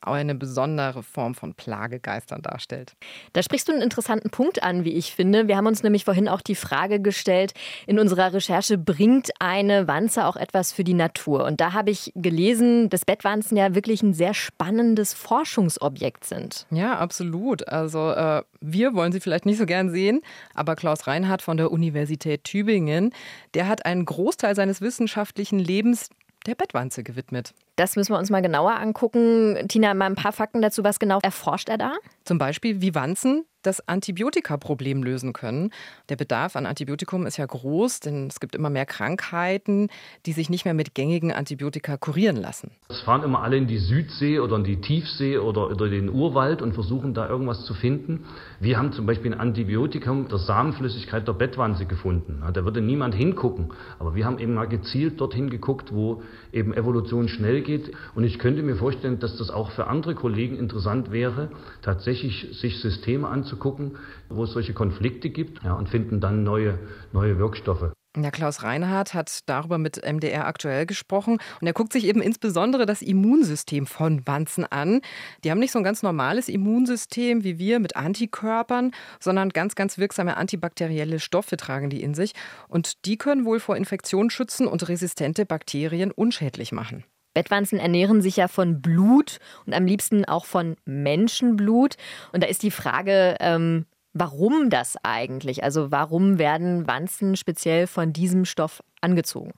eine 0.00 0.34
besondere 0.34 1.02
Form 1.02 1.34
von 1.34 1.54
Plagegeistern 1.54 2.42
darstellt. 2.42 2.94
Da 3.32 3.42
sprichst 3.42 3.68
du 3.68 3.72
einen 3.72 3.82
interessanten 3.82 4.30
Punkt 4.30 4.62
an, 4.62 4.84
wie 4.84 4.92
ich 4.92 5.12
finde. 5.12 5.48
Wir 5.48 5.56
haben 5.56 5.66
uns 5.66 5.82
nämlich 5.82 6.04
vorhin 6.04 6.28
auch 6.28 6.40
die 6.40 6.54
Frage 6.54 7.00
gestellt, 7.00 7.52
in 7.86 7.98
unserer 7.98 8.32
Recherche, 8.32 8.78
bringt 8.78 9.30
eine 9.40 9.88
Wanze 9.88 10.26
auch 10.26 10.36
etwas 10.36 10.72
für 10.72 10.84
die 10.84 10.94
Natur? 10.94 11.44
Und 11.44 11.60
da 11.60 11.72
habe 11.72 11.90
ich 11.90 12.12
gelesen, 12.14 12.88
dass 12.90 13.04
Bettwanzen 13.04 13.56
ja 13.56 13.74
wirklich 13.74 14.02
ein 14.02 14.14
sehr 14.14 14.34
spannendes 14.34 15.14
Forschungsobjekt 15.14 16.24
sind. 16.24 16.66
Ja, 16.70 16.98
absolut. 16.98 17.66
Also 17.68 18.10
äh, 18.12 18.42
wir 18.60 18.94
wollen 18.94 19.12
sie 19.12 19.20
vielleicht 19.20 19.46
nicht 19.46 19.58
so 19.58 19.66
gern 19.66 19.90
sehen, 19.90 20.20
aber 20.54 20.76
Klaus 20.76 21.06
Reinhardt 21.06 21.42
von 21.42 21.56
der 21.56 21.72
Universität 21.72 22.44
Tübingen, 22.44 23.12
der 23.54 23.68
hat 23.68 23.84
einen 23.84 24.04
Großteil 24.04 24.54
seines 24.54 24.80
wissenschaftlichen 24.80 25.58
Lebens 25.58 26.10
der 26.48 26.54
Bettwanze 26.54 27.02
gewidmet. 27.02 27.54
Das 27.76 27.94
müssen 27.96 28.12
wir 28.12 28.18
uns 28.18 28.30
mal 28.30 28.42
genauer 28.42 28.72
angucken. 28.72 29.68
Tina, 29.68 29.94
mal 29.94 30.06
ein 30.06 30.14
paar 30.16 30.32
Fakten 30.32 30.60
dazu. 30.62 30.82
Was 30.82 30.98
genau 30.98 31.20
erforscht 31.22 31.68
er 31.68 31.78
da? 31.78 31.92
Zum 32.24 32.38
Beispiel, 32.38 32.80
wie 32.80 32.94
Wanzen 32.94 33.44
das 33.68 33.86
Antibiotikaproblem 33.86 35.02
lösen 35.02 35.32
können. 35.32 35.70
Der 36.08 36.16
Bedarf 36.16 36.56
an 36.56 36.66
Antibiotikum 36.66 37.26
ist 37.26 37.36
ja 37.36 37.46
groß, 37.46 38.00
denn 38.00 38.26
es 38.26 38.40
gibt 38.40 38.54
immer 38.54 38.70
mehr 38.70 38.86
Krankheiten, 38.86 39.88
die 40.26 40.32
sich 40.32 40.48
nicht 40.48 40.64
mehr 40.64 40.74
mit 40.74 40.94
gängigen 40.94 41.32
Antibiotika 41.32 41.98
kurieren 41.98 42.36
lassen. 42.36 42.70
Es 42.88 43.00
fahren 43.02 43.22
immer 43.22 43.42
alle 43.42 43.58
in 43.58 43.66
die 43.66 43.78
Südsee 43.78 44.40
oder 44.40 44.56
in 44.56 44.64
die 44.64 44.80
Tiefsee 44.80 45.36
oder, 45.38 45.70
oder 45.70 45.90
den 45.90 46.08
Urwald 46.08 46.62
und 46.62 46.72
versuchen 46.72 47.12
da 47.12 47.28
irgendwas 47.28 47.64
zu 47.66 47.74
finden. 47.74 48.24
Wir 48.58 48.78
haben 48.78 48.92
zum 48.92 49.04
Beispiel 49.04 49.34
ein 49.34 49.40
Antibiotikum 49.40 50.28
der 50.28 50.38
Samenflüssigkeit 50.38 51.28
der 51.28 51.34
Bettwanze 51.34 51.84
gefunden. 51.84 52.42
Da 52.52 52.64
würde 52.64 52.80
niemand 52.80 53.14
hingucken. 53.14 53.72
Aber 53.98 54.14
wir 54.14 54.24
haben 54.24 54.38
eben 54.38 54.54
mal 54.54 54.66
gezielt 54.66 55.20
dorthin 55.20 55.50
geguckt, 55.50 55.92
wo 55.92 56.22
eben 56.52 56.72
Evolution 56.72 57.28
schnell 57.28 57.60
geht. 57.60 57.92
Und 58.14 58.24
ich 58.24 58.38
könnte 58.38 58.62
mir 58.62 58.76
vorstellen, 58.76 59.18
dass 59.18 59.36
das 59.36 59.50
auch 59.50 59.72
für 59.72 59.88
andere 59.88 60.14
Kollegen 60.14 60.56
interessant 60.56 61.12
wäre, 61.12 61.50
tatsächlich 61.82 62.48
sich 62.58 62.80
Systeme 62.80 63.28
anzugucken, 63.28 63.57
wo 64.28 64.44
es 64.44 64.52
solche 64.52 64.74
Konflikte 64.74 65.30
gibt 65.30 65.62
ja, 65.64 65.74
und 65.74 65.88
finden 65.88 66.20
dann 66.20 66.44
neue, 66.44 66.78
neue 67.12 67.38
Wirkstoffe. 67.38 67.92
Ja, 68.16 68.30
Klaus 68.30 68.62
Reinhardt 68.62 69.12
hat 69.14 69.40
darüber 69.46 69.76
mit 69.76 70.02
MDR 70.02 70.46
aktuell 70.46 70.86
gesprochen 70.86 71.38
und 71.60 71.66
er 71.66 71.72
guckt 71.72 71.92
sich 71.92 72.04
eben 72.04 72.22
insbesondere 72.22 72.86
das 72.86 73.02
Immunsystem 73.02 73.86
von 73.86 74.26
Wanzen 74.26 74.64
an. 74.64 75.02
Die 75.44 75.50
haben 75.50 75.58
nicht 75.58 75.72
so 75.72 75.78
ein 75.78 75.84
ganz 75.84 76.02
normales 76.02 76.48
Immunsystem 76.48 77.44
wie 77.44 77.58
wir 77.58 77.78
mit 77.78 77.96
Antikörpern, 77.96 78.92
sondern 79.20 79.50
ganz, 79.50 79.74
ganz 79.74 79.98
wirksame 79.98 80.36
antibakterielle 80.36 81.20
Stoffe 81.20 81.56
tragen 81.56 81.90
die 81.90 82.02
in 82.02 82.14
sich 82.14 82.32
und 82.66 83.04
die 83.04 83.18
können 83.18 83.44
wohl 83.44 83.60
vor 83.60 83.76
Infektionen 83.76 84.30
schützen 84.30 84.66
und 84.66 84.88
resistente 84.88 85.44
Bakterien 85.44 86.10
unschädlich 86.10 86.72
machen. 86.72 87.04
Bettwanzen 87.34 87.78
ernähren 87.78 88.22
sich 88.22 88.36
ja 88.36 88.48
von 88.48 88.80
Blut 88.80 89.38
und 89.66 89.74
am 89.74 89.86
liebsten 89.86 90.24
auch 90.24 90.44
von 90.44 90.76
Menschenblut. 90.84 91.96
Und 92.32 92.42
da 92.42 92.48
ist 92.48 92.62
die 92.62 92.70
Frage, 92.70 93.36
ähm, 93.40 93.86
Warum 94.14 94.70
das 94.70 94.96
eigentlich? 95.04 95.62
Also 95.62 95.92
warum 95.92 96.38
werden 96.38 96.88
Wanzen 96.88 97.36
speziell 97.36 97.86
von 97.86 98.12
diesem 98.12 98.44
Stoff 98.44 98.82
angezogen? 99.00 99.52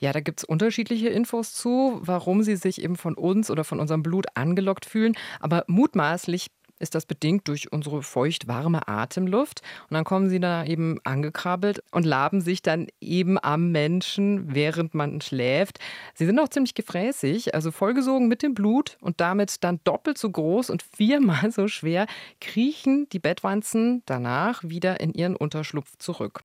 Ja, 0.00 0.12
da 0.12 0.20
gibt 0.20 0.40
es 0.40 0.44
unterschiedliche 0.44 1.08
Infos 1.08 1.54
zu, 1.54 2.00
warum 2.02 2.42
sie 2.42 2.56
sich 2.56 2.82
eben 2.82 2.96
von 2.96 3.14
uns 3.14 3.50
oder 3.50 3.62
von 3.62 3.78
unserem 3.78 4.02
Blut 4.02 4.26
angelockt 4.34 4.84
fühlen. 4.84 5.14
Aber 5.38 5.64
mutmaßlich 5.68 6.48
ist 6.82 6.94
das 6.94 7.06
bedingt 7.06 7.48
durch 7.48 7.72
unsere 7.72 8.02
feucht-warme 8.02 8.86
Atemluft. 8.88 9.62
Und 9.88 9.94
dann 9.94 10.04
kommen 10.04 10.28
sie 10.28 10.40
da 10.40 10.64
eben 10.64 10.98
angekrabbelt 11.04 11.82
und 11.92 12.04
laben 12.04 12.40
sich 12.40 12.60
dann 12.60 12.88
eben 13.00 13.42
am 13.42 13.70
Menschen, 13.72 14.54
während 14.54 14.94
man 14.94 15.20
schläft. 15.20 15.78
Sie 16.14 16.26
sind 16.26 16.38
auch 16.38 16.48
ziemlich 16.48 16.74
gefräßig, 16.74 17.54
also 17.54 17.70
vollgesogen 17.70 18.28
mit 18.28 18.42
dem 18.42 18.54
Blut 18.54 18.98
und 19.00 19.20
damit 19.20 19.64
dann 19.64 19.80
doppelt 19.84 20.18
so 20.18 20.30
groß 20.30 20.70
und 20.70 20.82
viermal 20.82 21.50
so 21.50 21.68
schwer 21.68 22.06
kriechen 22.40 23.08
die 23.12 23.18
Bettwanzen 23.18 24.02
danach 24.06 24.62
wieder 24.64 25.00
in 25.00 25.14
ihren 25.14 25.36
Unterschlupf 25.36 25.96
zurück. 25.98 26.42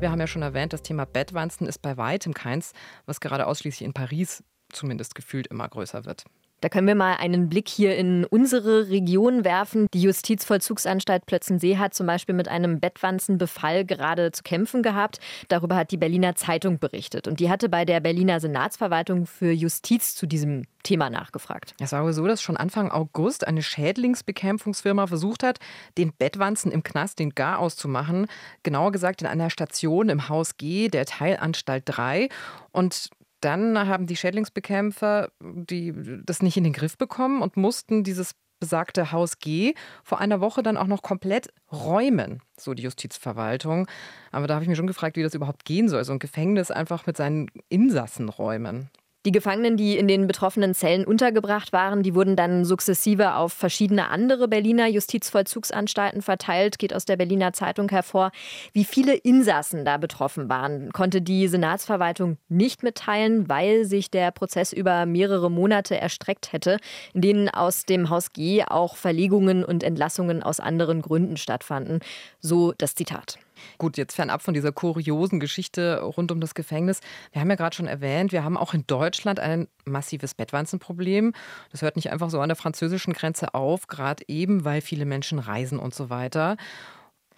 Wir 0.00 0.10
haben 0.12 0.20
ja 0.20 0.26
schon 0.26 0.42
erwähnt, 0.42 0.72
das 0.72 0.82
Thema 0.82 1.06
Bettwanzen 1.06 1.66
ist 1.66 1.82
bei 1.82 1.96
weitem 1.96 2.34
keins, 2.34 2.72
was 3.06 3.20
gerade 3.20 3.46
ausschließlich 3.46 3.84
in 3.84 3.92
Paris 3.92 4.44
zumindest 4.70 5.14
gefühlt 5.14 5.46
immer 5.48 5.68
größer 5.68 6.04
wird. 6.04 6.24
Da 6.60 6.68
können 6.68 6.88
wir 6.88 6.96
mal 6.96 7.14
einen 7.14 7.48
Blick 7.48 7.68
hier 7.68 7.96
in 7.96 8.24
unsere 8.24 8.88
Region 8.88 9.44
werfen. 9.44 9.86
Die 9.94 10.02
Justizvollzugsanstalt 10.02 11.26
Plötzensee 11.26 11.76
hat 11.76 11.94
zum 11.94 12.06
Beispiel 12.06 12.34
mit 12.34 12.48
einem 12.48 12.80
Bettwanzenbefall 12.80 13.84
gerade 13.84 14.32
zu 14.32 14.42
kämpfen 14.42 14.82
gehabt. 14.82 15.20
Darüber 15.48 15.76
hat 15.76 15.92
die 15.92 15.96
Berliner 15.96 16.34
Zeitung 16.34 16.80
berichtet. 16.80 17.28
Und 17.28 17.38
die 17.38 17.48
hatte 17.48 17.68
bei 17.68 17.84
der 17.84 18.00
Berliner 18.00 18.40
Senatsverwaltung 18.40 19.26
für 19.26 19.52
Justiz 19.52 20.16
zu 20.16 20.26
diesem 20.26 20.64
Thema 20.82 21.10
nachgefragt. 21.10 21.74
Es 21.80 21.92
war 21.92 22.12
so, 22.12 22.26
dass 22.26 22.42
schon 22.42 22.56
Anfang 22.56 22.90
August 22.90 23.46
eine 23.46 23.62
Schädlingsbekämpfungsfirma 23.62 25.06
versucht 25.06 25.42
hat, 25.42 25.58
den 25.96 26.12
Bettwanzen 26.12 26.72
im 26.72 26.82
Knast 26.82 27.18
den 27.18 27.30
Gar 27.30 27.58
auszumachen. 27.58 28.26
Genauer 28.62 28.90
gesagt 28.90 29.20
in 29.20 29.28
einer 29.28 29.50
Station 29.50 30.08
im 30.08 30.28
Haus 30.28 30.56
G 30.56 30.88
der 30.88 31.06
Teilanstalt 31.06 31.84
3. 31.86 32.28
Und 32.72 33.10
dann 33.40 33.78
haben 33.88 34.06
die 34.06 34.16
Schädlingsbekämpfer 34.16 35.30
die, 35.40 35.94
das 36.24 36.42
nicht 36.42 36.56
in 36.56 36.64
den 36.64 36.72
Griff 36.72 36.98
bekommen 36.98 37.42
und 37.42 37.56
mussten 37.56 38.04
dieses 38.04 38.34
besagte 38.60 39.12
Haus 39.12 39.38
G 39.38 39.74
vor 40.02 40.18
einer 40.18 40.40
Woche 40.40 40.62
dann 40.62 40.76
auch 40.76 40.86
noch 40.86 41.02
komplett 41.02 41.48
räumen, 41.70 42.42
so 42.58 42.74
die 42.74 42.82
Justizverwaltung. 42.82 43.86
Aber 44.32 44.46
da 44.46 44.54
habe 44.54 44.64
ich 44.64 44.68
mich 44.68 44.76
schon 44.76 44.86
gefragt, 44.86 45.16
wie 45.16 45.22
das 45.22 45.34
überhaupt 45.34 45.64
gehen 45.64 45.88
soll, 45.88 46.04
so 46.04 46.12
ein 46.12 46.18
Gefängnis 46.18 46.70
einfach 46.70 47.06
mit 47.06 47.16
seinen 47.16 47.50
Insassen 47.68 48.28
räumen. 48.28 48.90
Die 49.26 49.32
Gefangenen, 49.32 49.76
die 49.76 49.98
in 49.98 50.06
den 50.06 50.28
betroffenen 50.28 50.74
Zellen 50.74 51.04
untergebracht 51.04 51.72
waren, 51.72 52.04
die 52.04 52.14
wurden 52.14 52.36
dann 52.36 52.64
sukzessive 52.64 53.34
auf 53.34 53.52
verschiedene 53.52 54.08
andere 54.08 54.46
Berliner 54.46 54.86
Justizvollzugsanstalten 54.86 56.22
verteilt, 56.22 56.78
geht 56.78 56.94
aus 56.94 57.04
der 57.04 57.16
Berliner 57.16 57.52
Zeitung 57.52 57.88
hervor. 57.88 58.30
Wie 58.72 58.84
viele 58.84 59.14
Insassen 59.14 59.84
da 59.84 59.96
betroffen 59.96 60.48
waren, 60.48 60.92
konnte 60.92 61.20
die 61.20 61.48
Senatsverwaltung 61.48 62.38
nicht 62.48 62.84
mitteilen, 62.84 63.48
weil 63.48 63.84
sich 63.84 64.08
der 64.10 64.30
Prozess 64.30 64.72
über 64.72 65.04
mehrere 65.04 65.50
Monate 65.50 65.98
erstreckt 65.98 66.52
hätte, 66.52 66.78
in 67.12 67.20
denen 67.20 67.48
aus 67.48 67.84
dem 67.84 68.10
Haus 68.10 68.32
G 68.32 68.62
auch 68.64 68.94
Verlegungen 68.94 69.64
und 69.64 69.82
Entlassungen 69.82 70.44
aus 70.44 70.60
anderen 70.60 71.02
Gründen 71.02 71.36
stattfanden. 71.36 71.98
So 72.40 72.72
das 72.78 72.94
Zitat. 72.94 73.36
Gut, 73.78 73.96
jetzt 73.96 74.14
fernab 74.14 74.42
von 74.42 74.54
dieser 74.54 74.72
kuriosen 74.72 75.40
Geschichte 75.40 76.00
rund 76.00 76.32
um 76.32 76.40
das 76.40 76.54
Gefängnis. 76.54 77.00
Wir 77.32 77.40
haben 77.40 77.50
ja 77.50 77.56
gerade 77.56 77.76
schon 77.76 77.86
erwähnt, 77.86 78.32
wir 78.32 78.44
haben 78.44 78.56
auch 78.56 78.74
in 78.74 78.84
Deutschland 78.86 79.40
ein 79.40 79.68
massives 79.84 80.34
Bettwanzenproblem. 80.34 81.32
Das 81.70 81.82
hört 81.82 81.96
nicht 81.96 82.10
einfach 82.10 82.30
so 82.30 82.40
an 82.40 82.48
der 82.48 82.56
französischen 82.56 83.12
Grenze 83.12 83.54
auf, 83.54 83.86
gerade 83.86 84.24
eben, 84.28 84.64
weil 84.64 84.80
viele 84.80 85.04
Menschen 85.04 85.38
reisen 85.38 85.78
und 85.78 85.94
so 85.94 86.10
weiter. 86.10 86.56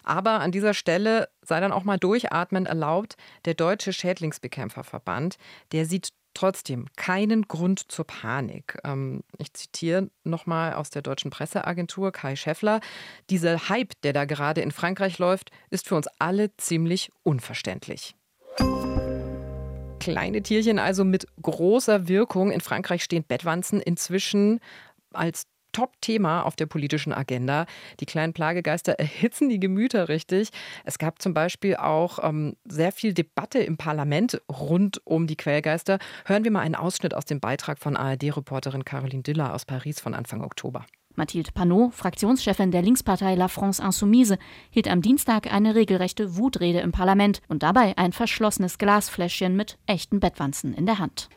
Aber 0.03 0.39
an 0.39 0.51
dieser 0.51 0.73
Stelle 0.73 1.29
sei 1.43 1.59
dann 1.59 1.71
auch 1.71 1.83
mal 1.83 1.97
durchatmen 1.97 2.65
erlaubt. 2.65 3.17
Der 3.45 3.53
Deutsche 3.53 3.93
Schädlingsbekämpferverband, 3.93 5.37
der 5.71 5.85
sieht 5.85 6.09
trotzdem 6.33 6.87
keinen 6.95 7.43
Grund 7.43 7.91
zur 7.91 8.05
Panik. 8.05 8.77
Ähm, 8.83 9.23
ich 9.37 9.53
zitiere 9.53 10.09
nochmal 10.23 10.73
aus 10.73 10.89
der 10.89 11.01
deutschen 11.01 11.31
Presseagentur 11.31 12.11
Kai 12.11 12.35
Scheffler. 12.35 12.79
Dieser 13.29 13.69
Hype, 13.69 13.93
der 14.03 14.13
da 14.13 14.25
gerade 14.25 14.61
in 14.61 14.71
Frankreich 14.71 15.19
läuft, 15.19 15.51
ist 15.69 15.87
für 15.87 15.95
uns 15.95 16.07
alle 16.19 16.55
ziemlich 16.57 17.11
unverständlich. 17.23 18.15
Kleine 19.99 20.41
Tierchen 20.41 20.79
also 20.79 21.03
mit 21.03 21.27
großer 21.41 22.07
Wirkung. 22.07 22.51
In 22.51 22.61
Frankreich 22.61 23.03
stehen 23.03 23.23
Bettwanzen 23.23 23.79
inzwischen 23.79 24.59
als 25.13 25.45
Top-Thema 25.71 26.43
auf 26.43 26.55
der 26.55 26.65
politischen 26.65 27.13
Agenda. 27.13 27.65
Die 27.99 28.05
kleinen 28.05 28.33
Plagegeister 28.33 28.93
erhitzen 28.99 29.49
die 29.49 29.59
Gemüter 29.59 30.09
richtig. 30.09 30.49
Es 30.85 30.97
gab 30.97 31.21
zum 31.21 31.33
Beispiel 31.33 31.75
auch 31.75 32.19
ähm, 32.23 32.55
sehr 32.65 32.91
viel 32.91 33.13
Debatte 33.13 33.59
im 33.59 33.77
Parlament 33.77 34.41
rund 34.49 35.01
um 35.05 35.27
die 35.27 35.37
Quellgeister. 35.37 35.99
Hören 36.25 36.43
wir 36.43 36.51
mal 36.51 36.61
einen 36.61 36.75
Ausschnitt 36.75 37.13
aus 37.13 37.25
dem 37.25 37.39
Beitrag 37.39 37.79
von 37.79 37.97
ARD-Reporterin 37.97 38.85
Caroline 38.85 39.23
Diller 39.23 39.53
aus 39.53 39.65
Paris 39.65 39.99
von 39.99 40.13
Anfang 40.13 40.41
Oktober. 40.41 40.85
Mathilde 41.15 41.51
Panot, 41.51 41.93
Fraktionschefin 41.93 42.71
der 42.71 42.81
Linkspartei 42.81 43.35
La 43.35 43.47
France 43.47 43.81
Insoumise, 43.83 44.37
hielt 44.69 44.87
am 44.87 45.01
Dienstag 45.01 45.51
eine 45.51 45.75
regelrechte 45.75 46.37
Wutrede 46.37 46.79
im 46.79 46.91
Parlament 46.91 47.41
und 47.47 47.63
dabei 47.63 47.97
ein 47.97 48.13
verschlossenes 48.13 48.77
Glasfläschchen 48.77 49.55
mit 49.55 49.77
echten 49.85 50.19
Bettwanzen 50.19 50.73
in 50.73 50.85
der 50.85 50.99
Hand. 50.99 51.29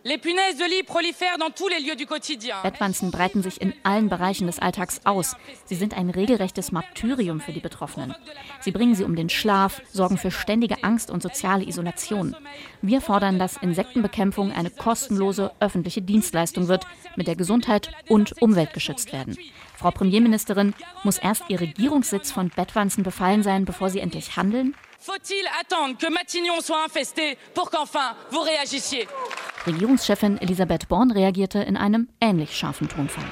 Bettwanzen 2.63 3.11
breiten 3.11 3.43
sich 3.43 3.61
in 3.61 3.75
allen 3.83 4.09
Bereichen 4.09 4.47
des 4.47 4.59
Alltags 4.59 5.01
aus. 5.05 5.37
Sie 5.65 5.75
sind 5.75 5.97
ein 5.97 6.11
regelrechtes 6.11 6.73
Martyrium 6.73 7.41
für 7.41 7.53
die 7.53 7.61
Betroffenen. 7.61 8.15
Sie 8.61 8.73
bringen 8.73 8.95
sie 8.95 9.05
um 9.05 9.17
den 9.17 9.29
Schlaf, 9.29 9.83
sorgen 9.93 10.19
für 10.19 10.31
ständige 10.31 10.83
Angst 10.85 11.11
und 11.11 11.23
soziale 11.23 11.65
Isolation. 11.65 12.37
Wir 12.87 13.01
fordern, 13.01 13.39
dass 13.39 13.57
Insektenbekämpfung 13.57 14.53
eine 14.53 14.69
kostenlose 14.69 15.53
öffentliche 15.59 16.03
Dienstleistung 16.03 16.69
wird, 16.69 16.87
mit 17.17 17.27
der 17.27 17.35
Gesundheit 17.35 17.91
und 18.11 18.43
Umwelt 18.43 18.75
geschützt 18.75 19.11
werden. 19.11 19.39
Frau 19.75 19.91
Premierministerin, 19.91 20.75
muss 21.03 21.17
erst 21.17 21.45
ihr 21.49 21.63
Regierungssitz 21.63 22.31
von 22.31 22.51
Bettwanzen 22.51 23.03
befallen 23.03 23.43
sein, 23.43 23.65
bevor 23.65 23.89
Sie 23.89 24.01
endlich 24.01 24.37
handeln? 24.37 24.75
Faut-il 25.01 25.47
attendre 25.59 25.97
que 25.97 26.13
Matignon 26.13 26.61
soit 26.61 26.85
infesté 26.85 27.39
pour 27.55 27.71
qu'enfin 27.71 28.15
vous 28.31 28.43
réagissiez? 28.43 29.09
Regierungschefin 29.67 30.39
Elisabeth 30.39 30.89
Born 30.89 31.11
reagierte 31.11 31.59
in 31.61 31.79
einem 31.79 32.09
ähnlich 32.21 32.55
scharfen 32.55 32.89
Tonfall. 32.89 33.25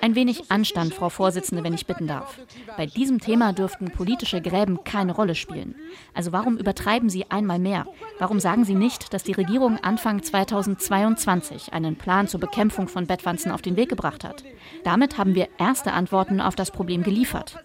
Ein 0.00 0.14
wenig 0.16 0.50
Anstand, 0.50 0.92
Frau 0.94 1.08
Vorsitzende, 1.08 1.62
wenn 1.62 1.74
ich 1.74 1.86
bitten 1.86 2.08
darf. 2.08 2.36
Bei 2.76 2.86
diesem 2.86 3.20
Thema 3.20 3.52
dürften 3.52 3.92
politische 3.92 4.40
Gräben 4.40 4.82
keine 4.82 5.14
Rolle 5.14 5.36
spielen. 5.36 5.76
Also 6.14 6.32
warum 6.32 6.58
übertreiben 6.58 7.08
Sie 7.08 7.30
einmal 7.30 7.60
mehr? 7.60 7.86
Warum 8.18 8.40
sagen 8.40 8.64
Sie 8.64 8.74
nicht, 8.74 9.14
dass 9.14 9.22
die 9.22 9.32
Regierung 9.32 9.78
Anfang 9.78 10.20
2022 10.22 11.72
einen 11.72 11.96
Plan 11.96 12.26
zur 12.26 12.40
Bekämpfung 12.40 12.88
von 12.88 13.06
Bettwanzen 13.06 13.52
auf 13.52 13.62
den 13.62 13.76
Weg 13.76 13.88
gebracht 13.88 14.24
hat? 14.24 14.42
Damit 14.82 15.16
haben 15.16 15.36
wir 15.36 15.48
erste 15.58 15.92
Antworten 15.92 16.40
auf 16.40 16.56
das 16.56 16.72
Problem 16.72 17.04
geliefert. 17.04 17.56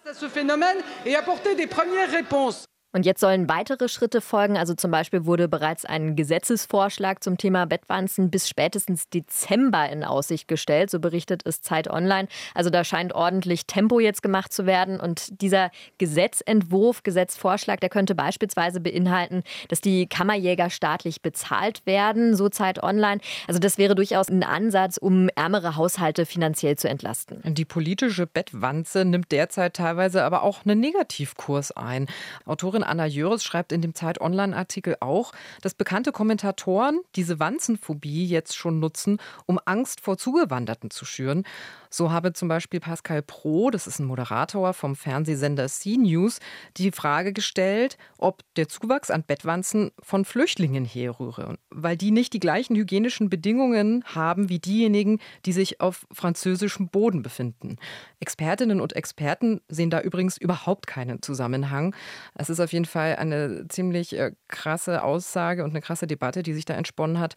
Und 2.94 3.08
jetzt 3.08 3.20
sollen 3.20 3.50
weitere 3.50 3.90
Schritte 3.90 4.22
folgen. 4.22 4.56
Also 4.56 4.76
zum 4.76 4.92
Beispiel 4.92 5.26
wurde 5.26 5.48
bereits 5.48 5.84
ein 5.84 6.16
Gesetzesvorschlag 6.16 7.24
zum 7.24 7.38
Thema 7.38 7.66
Bettwanzen 7.66 8.30
bis 8.30 8.48
spätestens 8.48 9.10
Dezember 9.10 9.90
in 9.90 10.04
Aussicht 10.04 10.48
gestellt. 10.48 10.92
So 10.92 11.00
berichtet 11.00 11.42
es 11.46 11.62
Zeit 11.62 11.90
Online. 11.90 12.28
Also 12.54 12.70
da 12.70 12.84
scheint 12.84 13.14
ordentlich 13.14 13.66
Tempo 13.66 14.00
jetzt 14.00 14.22
gemacht 14.22 14.54
zu 14.54 14.68
werden. 14.68 15.00
Und 15.00 15.42
dieser 15.42 15.72
Gesetzentwurf, 15.98 17.02
Gesetzvorschlag, 17.02 17.80
der 17.82 17.90
könnte 17.90 18.14
beispielsweise 18.14 18.80
beinhalten, 18.80 19.42
dass 19.70 19.82
die 19.82 20.06
Kammerjäger 20.06 20.70
staatlich 20.70 21.24
bezahlt 21.24 21.84
werden. 21.88 22.36
So 22.36 22.48
Zeit 22.50 22.84
Online. 22.84 23.22
Also 23.48 23.60
das 23.60 23.80
wäre 23.80 23.96
durchaus 23.96 24.30
ein 24.30 24.44
Ansatz, 24.44 24.98
um 24.98 25.30
ärmere 25.30 25.78
Haushalte 25.78 26.28
finanziell 26.28 26.78
zu 26.78 26.88
entlasten. 26.88 27.42
Die 27.44 27.66
politische 27.66 28.28
Bettwanze 28.28 29.04
nimmt 29.04 29.32
derzeit 29.32 29.74
teilweise 29.74 30.24
aber 30.24 30.44
auch 30.44 30.64
einen 30.64 30.80
Negativkurs 30.80 31.72
ein. 31.72 32.06
Autorin 32.46 32.83
Autorin 32.84 33.00
Anna 33.00 33.06
Jöres 33.06 33.44
schreibt 33.44 33.72
in 33.72 33.82
dem 33.82 33.96
Zeit 33.96 34.20
Online-Artikel 34.20 34.98
auch, 35.00 35.32
dass 35.62 35.74
bekannte 35.74 36.12
Kommentatoren 36.12 37.02
diese 37.16 37.40
Wanzenphobie 37.40 38.26
jetzt 38.26 38.56
schon 38.56 38.80
nutzen, 38.80 39.20
um 39.46 39.60
Angst 39.66 40.02
vor 40.02 40.18
Zugewanderten 40.18 40.90
zu 40.90 41.06
schüren. 41.06 41.46
So 41.94 42.12
habe 42.12 42.34
zum 42.34 42.48
Beispiel 42.48 42.80
Pascal 42.80 43.22
Pro, 43.22 43.70
das 43.70 43.86
ist 43.86 44.00
ein 44.00 44.06
Moderator 44.06 44.74
vom 44.74 44.96
Fernsehsender 44.96 45.68
C-News, 45.68 46.40
die 46.76 46.92
Frage 46.92 47.34
gestellt, 47.34 48.00
ob 48.18 48.42
der 48.56 48.68
Zuwachs 48.68 49.12
an 49.12 49.22
Bettwanzen 49.22 49.92
von 50.02 50.26
Flüchtlingen 50.26 50.86
herrühre, 50.86 51.60
weil 51.70 51.96
die 51.96 52.10
nicht 52.10 52.34
die 52.34 52.40
gleichen 52.40 52.76
hygienischen 52.76 53.30
Bedingungen 53.30 54.04
haben 54.06 54.50
wie 54.50 54.58
diejenigen, 54.58 55.20
die 55.46 55.54
sich 55.54 55.82
auf 55.82 56.08
französischem 56.12 56.88
Boden 56.88 57.22
befinden. 57.22 57.76
Expertinnen 58.20 58.82
und 58.82 58.96
Experten 58.96 59.62
sehen 59.68 59.92
da 59.92 60.02
übrigens 60.02 60.40
überhaupt 60.40 60.88
keinen 60.88 61.22
Zusammenhang. 61.22 61.96
Es 62.34 62.50
ist 62.50 62.60
auf 62.60 62.74
jeden 62.74 62.86
Fall 62.86 63.18
eine 63.18 63.68
ziemlich 63.68 64.18
äh, 64.18 64.32
krasse 64.48 65.04
Aussage 65.04 65.64
und 65.64 65.70
eine 65.70 65.82
krasse 65.82 66.08
Debatte, 66.08 66.42
die 66.42 66.54
sich 66.54 66.66
da 66.66 66.74
entsponnen 66.74 67.20
hat. 67.20 67.36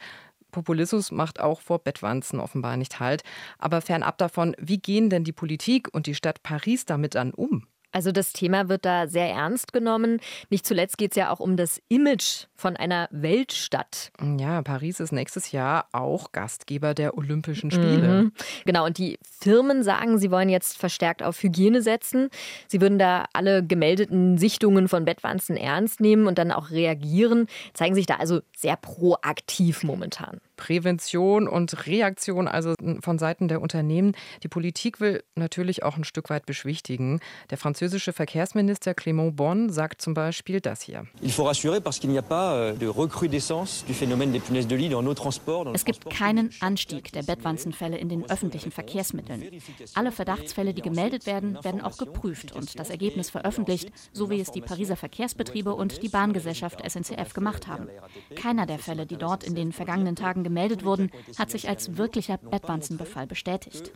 Populismus 0.57 1.13
macht 1.13 1.39
auch 1.39 1.61
vor 1.61 1.81
Bettwanzen 1.81 2.41
offenbar 2.41 2.79
nicht 2.79 2.99
Halt. 2.99 3.23
Aber 3.59 3.83
fernab 3.83 4.17
davon, 4.17 4.57
wie 4.59 4.79
gehen 4.79 5.11
denn 5.11 5.23
die 5.23 5.33
Politik 5.33 5.89
und 5.93 6.07
die 6.07 6.15
Stadt 6.15 6.43
Paris 6.43 6.87
damit 6.87 7.15
dann 7.15 7.33
um? 7.33 7.67
Also 7.93 8.11
das 8.11 8.33
Thema 8.33 8.71
wird 8.71 8.87
da 8.87 9.07
sehr 9.07 9.29
ernst 9.29 9.75
genommen. 9.75 10.19
Nicht 10.49 10.67
zuletzt 10.67 10.97
geht 10.97 11.13
es 11.13 11.17
ja 11.17 11.31
auch 11.31 11.41
um 11.41 11.59
das 11.59 11.83
Image 11.89 12.47
von 12.57 12.77
einer 12.77 13.09
Weltstadt. 13.11 14.11
Ja, 14.39 14.63
Paris 14.63 15.01
ist 15.01 15.13
nächstes 15.13 15.53
Jahr 15.53 15.87
auch 15.93 16.33
Gastgeber 16.33 16.95
der 16.95 17.17
Olympischen 17.17 17.71
Spiele. 17.71 18.23
Mhm. 18.23 18.33
Genau, 18.65 18.87
und 18.87 18.99
die 18.99 19.19
Firmen 19.41 19.83
sagen, 19.83 20.19
sie 20.19 20.31
wollen 20.31 20.49
jetzt 20.49 20.79
verstärkt 20.79 21.23
auf 21.23 21.43
Hygiene 21.43 21.83
setzen. 21.83 22.29
Sie 22.69 22.81
würden 22.81 22.99
da 22.99 23.27
alle 23.33 23.65
gemeldeten 23.65 24.39
Sichtungen 24.39 24.89
von 24.89 25.05
Bettwanzen 25.05 25.57
ernst 25.57 26.01
nehmen 26.01 26.27
und 26.27 26.39
dann 26.39 26.53
auch 26.53 26.71
reagieren, 26.71 27.47
zeigen 27.75 27.95
sich 27.95 28.07
da 28.07 28.17
also 28.17 28.41
sehr 28.57 28.77
proaktiv 28.77 29.83
momentan. 29.85 30.41
Prävention 30.57 31.49
und 31.49 31.87
Reaktion, 31.87 32.49
also 32.49 32.75
von 33.01 33.19
Seiten 33.19 33.49
der 33.49 33.61
Unternehmen. 33.61 34.13
Die 34.43 34.49
Politik 34.49 35.01
will 35.01 35.23
natürlich 35.35 35.83
auch 35.83 35.97
ein 35.97 36.05
Stück 36.05 36.31
weit 36.31 36.47
beschwichtigen. 36.47 37.21
Der 37.51 37.59
französische 37.59 38.13
Verkehrsminister 38.13 38.93
Clément 38.93 39.33
Bonn 39.33 39.71
sagt 39.71 40.01
zum 40.01 40.15
Beispiel 40.15 40.61
das 40.61 40.81
hier. 40.83 41.07
Euh, 41.23 41.27
es 45.75 45.85
gibt 45.85 46.11
keinen 46.11 46.51
Anstieg 46.61 47.13
der 47.13 47.23
Bettwanzenfälle 47.23 47.97
in 47.97 48.09
den 48.09 48.29
öffentlichen 48.29 48.71
Verkehrsmitteln. 48.71 49.45
Alle 49.95 50.13
Verdachtsfälle, 50.13 50.75
die 50.75 50.83
gemeldet 50.83 51.27
werden, 51.27 51.59
werden 51.63 51.81
auch 51.81 51.97
geprüft 51.97 52.53
und 52.53 52.79
das 52.79 52.91
Ergebnis 52.91 53.31
veröffentlicht, 53.31 53.91
so 54.13 54.31
wie 54.31 54.41
es 54.41 54.51
die 54.51 54.61
Pariser 54.61 54.97
Verkehrsbetriebe 54.97 55.75
und 55.75 56.03
die 56.03 56.09
Bahngesellschaft 56.09 56.83
SNCF 56.89 57.33
gemacht 57.35 57.67
haben. 57.67 57.89
Keiner 58.35 58.67
der 58.67 58.79
Fälle, 58.79 59.07
die 59.07 59.17
dort 59.17 59.45
in 59.45 59.55
den 59.55 59.73
vergangenen 59.73 60.17
Tagen 60.17 60.45
gemeldet 60.45 60.85
wurden, 60.85 61.11
hat 61.39 61.51
sich 61.51 61.69
als 61.69 61.97
wirklicher 61.97 62.39
Bettwanzenbefall 62.39 63.27
bestätigt. 63.27 63.93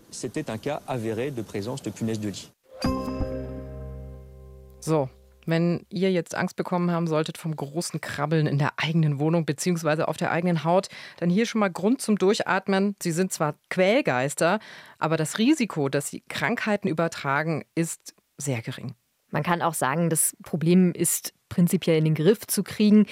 So, 4.81 5.09
wenn 5.51 5.85
ihr 5.91 6.11
jetzt 6.11 6.35
Angst 6.35 6.57
bekommen 6.57 6.91
haben 6.91 7.07
solltet 7.07 7.39
vom 7.39 7.55
großen 7.55 8.01
Krabbeln 8.01 8.47
in 8.47 8.59
der 8.59 8.73
eigenen 8.77 9.19
Wohnung 9.19 9.45
bzw. 9.45 10.05
auf 10.05 10.17
der 10.17 10.31
eigenen 10.31 10.65
Haut, 10.65 10.89
dann 11.19 11.31
hier 11.31 11.47
schon 11.47 11.61
mal 11.61 11.71
Grund 11.71 12.01
zum 12.01 12.17
Durchatmen. 12.17 12.97
Sie 13.03 13.13
sind 13.13 13.33
zwar 13.33 13.55
Quälgeister, 13.69 14.61
aber 14.99 15.17
das 15.17 15.39
Risiko, 15.39 15.89
dass 15.89 16.09
sie 16.09 16.23
Krankheiten 16.29 16.89
übertragen, 16.89 17.65
ist 17.75 18.15
sehr 18.39 18.63
gering. 18.63 18.95
Man 19.31 19.43
kann 19.43 19.63
auch 19.63 19.75
sagen, 19.75 20.11
das 20.11 20.37
Problem 20.43 20.93
ist 20.93 21.35
prinzipiell 21.49 21.99
in 21.99 22.05
den 22.05 22.15
Griff 22.15 22.47
zu 22.47 22.63
kriegen. 22.63 23.07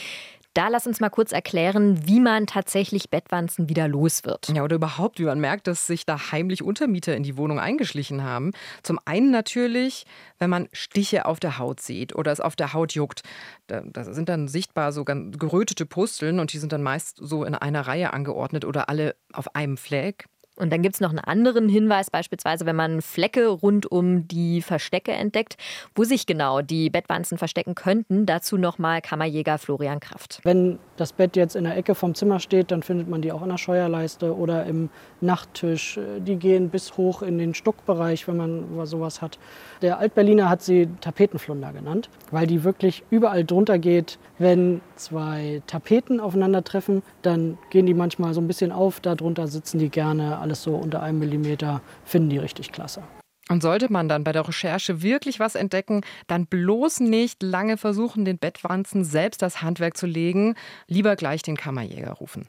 Da 0.54 0.68
lass 0.68 0.86
uns 0.86 0.98
mal 0.98 1.10
kurz 1.10 1.32
erklären, 1.32 2.06
wie 2.06 2.20
man 2.20 2.46
tatsächlich 2.46 3.10
Bettwanzen 3.10 3.68
wieder 3.68 3.86
los 3.86 4.24
wird. 4.24 4.48
Ja, 4.48 4.64
oder 4.64 4.76
überhaupt, 4.76 5.20
wie 5.20 5.24
man 5.24 5.38
merkt, 5.38 5.66
dass 5.66 5.86
sich 5.86 6.04
da 6.04 6.32
heimlich 6.32 6.62
Untermieter 6.62 7.14
in 7.14 7.22
die 7.22 7.36
Wohnung 7.36 7.60
eingeschlichen 7.60 8.24
haben. 8.24 8.52
Zum 8.82 8.98
einen 9.04 9.30
natürlich, 9.30 10.04
wenn 10.38 10.50
man 10.50 10.68
Stiche 10.72 11.26
auf 11.26 11.38
der 11.38 11.58
Haut 11.58 11.80
sieht 11.80 12.14
oder 12.14 12.32
es 12.32 12.40
auf 12.40 12.56
der 12.56 12.72
Haut 12.72 12.92
juckt. 12.92 13.22
Da, 13.68 13.82
da 13.82 14.04
sind 14.04 14.28
dann 14.28 14.48
sichtbar 14.48 14.92
so 14.92 15.04
gerötete 15.04 15.86
Pusteln 15.86 16.40
und 16.40 16.52
die 16.52 16.58
sind 16.58 16.72
dann 16.72 16.82
meist 16.82 17.18
so 17.20 17.44
in 17.44 17.54
einer 17.54 17.86
Reihe 17.86 18.12
angeordnet 18.12 18.64
oder 18.64 18.88
alle 18.88 19.14
auf 19.32 19.54
einem 19.54 19.76
Fleck. 19.76 20.26
Und 20.58 20.72
dann 20.72 20.82
gibt 20.82 20.96
es 20.96 21.00
noch 21.00 21.10
einen 21.10 21.20
anderen 21.20 21.68
Hinweis, 21.68 22.10
beispielsweise 22.10 22.66
wenn 22.66 22.76
man 22.76 23.02
Flecke 23.02 23.46
rund 23.48 23.90
um 23.90 24.26
die 24.28 24.62
Verstecke 24.62 25.12
entdeckt, 25.12 25.56
wo 25.94 26.04
sich 26.04 26.26
genau 26.26 26.62
die 26.62 26.90
Bettwanzen 26.90 27.38
verstecken 27.38 27.74
könnten. 27.74 28.26
Dazu 28.26 28.56
nochmal 28.56 29.00
Kammerjäger 29.00 29.58
Florian 29.58 30.00
Kraft. 30.00 30.40
Wenn 30.42 30.78
das 30.96 31.12
Bett 31.12 31.36
jetzt 31.36 31.56
in 31.56 31.64
der 31.64 31.76
Ecke 31.76 31.94
vom 31.94 32.14
Zimmer 32.14 32.40
steht, 32.40 32.70
dann 32.70 32.82
findet 32.82 33.08
man 33.08 33.22
die 33.22 33.32
auch 33.32 33.42
an 33.42 33.50
der 33.50 33.58
Scheuerleiste 33.58 34.36
oder 34.36 34.66
im 34.66 34.90
Nachttisch. 35.20 35.98
Die 36.18 36.36
gehen 36.36 36.70
bis 36.70 36.96
hoch 36.96 37.22
in 37.22 37.38
den 37.38 37.54
Stuckbereich, 37.54 38.26
wenn 38.28 38.36
man 38.36 38.86
sowas 38.86 39.22
hat. 39.22 39.38
Der 39.82 39.98
Altberliner 39.98 40.48
hat 40.48 40.62
sie 40.62 40.88
Tapetenflunder 41.00 41.72
genannt, 41.72 42.10
weil 42.30 42.46
die 42.46 42.64
wirklich 42.64 43.04
überall 43.10 43.44
drunter 43.44 43.78
geht. 43.78 44.18
Wenn 44.38 44.80
zwei 44.96 45.62
Tapeten 45.66 46.20
aufeinandertreffen, 46.20 47.02
dann 47.22 47.58
gehen 47.70 47.86
die 47.86 47.94
manchmal 47.94 48.34
so 48.34 48.40
ein 48.40 48.46
bisschen 48.46 48.72
auf. 48.72 49.00
Darunter 49.00 49.48
sitzen 49.48 49.78
die 49.78 49.88
gerne 49.88 50.38
alles 50.48 50.62
so 50.62 50.76
unter 50.76 51.02
einem 51.02 51.18
Millimeter, 51.18 51.82
finden 52.06 52.30
die 52.30 52.38
richtig 52.38 52.72
klasse. 52.72 53.02
Und 53.50 53.62
sollte 53.62 53.92
man 53.92 54.08
dann 54.08 54.24
bei 54.24 54.32
der 54.32 54.48
Recherche 54.48 55.02
wirklich 55.02 55.40
was 55.40 55.54
entdecken, 55.54 56.02
dann 56.26 56.46
bloß 56.46 57.00
nicht 57.00 57.42
lange 57.42 57.76
versuchen, 57.76 58.24
den 58.24 58.38
Bettwanzen 58.38 59.04
selbst 59.04 59.42
das 59.42 59.62
Handwerk 59.62 59.96
zu 59.96 60.06
legen, 60.06 60.54
lieber 60.86 61.16
gleich 61.16 61.42
den 61.42 61.56
Kammerjäger 61.56 62.12
rufen. 62.12 62.48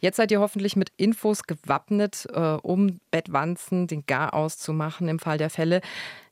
Jetzt 0.00 0.16
seid 0.16 0.30
ihr 0.30 0.40
hoffentlich 0.40 0.74
mit 0.76 0.92
Infos 0.96 1.44
gewappnet, 1.44 2.26
äh, 2.32 2.40
um 2.62 2.98
Bettwanzen 3.10 3.86
den 3.86 4.04
Gar 4.06 4.34
auszumachen 4.34 5.08
im 5.08 5.18
Fall 5.18 5.38
der 5.38 5.50
Fälle. 5.50 5.80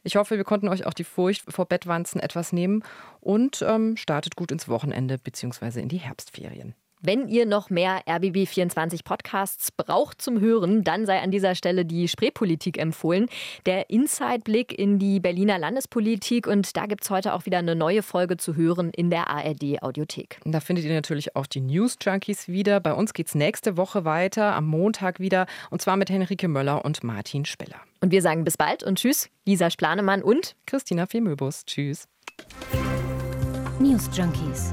Ich 0.03 0.17
hoffe, 0.17 0.37
wir 0.37 0.45
konnten 0.45 0.69
euch 0.69 0.87
auch 0.87 0.95
die 0.95 1.05
Furcht 1.05 1.45
vor 1.53 1.67
Bettwanzen 1.67 2.21
etwas 2.21 2.53
nehmen 2.53 2.85
und 3.21 3.65
ähm, 3.67 3.97
startet 3.97 4.37
gut 4.37 4.53
ins 4.53 4.69
Wochenende 4.69 5.19
bzw. 5.19 5.81
in 5.81 5.89
die 5.89 5.99
Herbstferien. 5.99 6.75
Wenn 7.03 7.29
ihr 7.29 7.45
noch 7.45 7.69
mehr 7.69 8.03
RBB24 8.07 9.05
Podcasts 9.05 9.71
braucht 9.71 10.23
zum 10.23 10.41
Hören, 10.41 10.83
dann 10.83 11.05
sei 11.05 11.21
an 11.21 11.31
dieser 11.31 11.55
Stelle 11.55 11.85
die 11.85 12.09
Spreepolitik 12.09 12.79
empfohlen. 12.79 13.27
Der 13.67 13.91
Inside-Blick 13.91 14.77
in 14.77 14.99
die 14.99 15.21
Berliner 15.21 15.59
Landespolitik. 15.59 16.47
Und 16.47 16.77
da 16.77 16.87
gibt 16.87 17.05
es 17.05 17.11
heute 17.11 17.35
auch 17.35 17.45
wieder 17.45 17.59
eine 17.59 17.77
neue 17.77 18.03
Folge 18.03 18.39
zu 18.39 18.57
hören 18.57 18.91
in 18.91 19.11
der 19.11 19.29
ARD-Audiothek. 19.29 20.41
Da 20.45 20.61
findet 20.61 20.87
ihr 20.87 20.95
natürlich 20.95 21.37
auch 21.37 21.47
die 21.47 21.61
News 21.61 21.97
Junkies 22.01 22.49
wieder. 22.49 22.81
Bei 22.81 22.95
uns 22.95 23.13
geht 23.13 23.29
es 23.29 23.35
nächste 23.35 23.77
Woche 23.77 24.07
weiter, 24.07 24.55
am 24.55 24.67
Montag 24.67 25.21
wieder. 25.21 25.47
Und 25.71 25.83
zwar 25.83 25.97
mit 25.97 26.09
Henrike 26.09 26.49
Möller 26.49 26.85
und 26.85 27.05
Martin 27.05 27.45
Speller. 27.45 27.81
Und 28.01 28.11
wir 28.11 28.23
sagen 28.23 28.45
bis 28.45 28.57
bald 28.57 28.83
und 28.83 28.99
tschüss. 28.99 29.29
Lisa 29.45 29.71
Splanemann 29.71 30.23
und 30.23 30.57
Christina 30.67 31.07
Femöbus. 31.07 31.67
Tschüss. 31.67 32.09
News 33.79 34.09
Junkies 34.15 34.73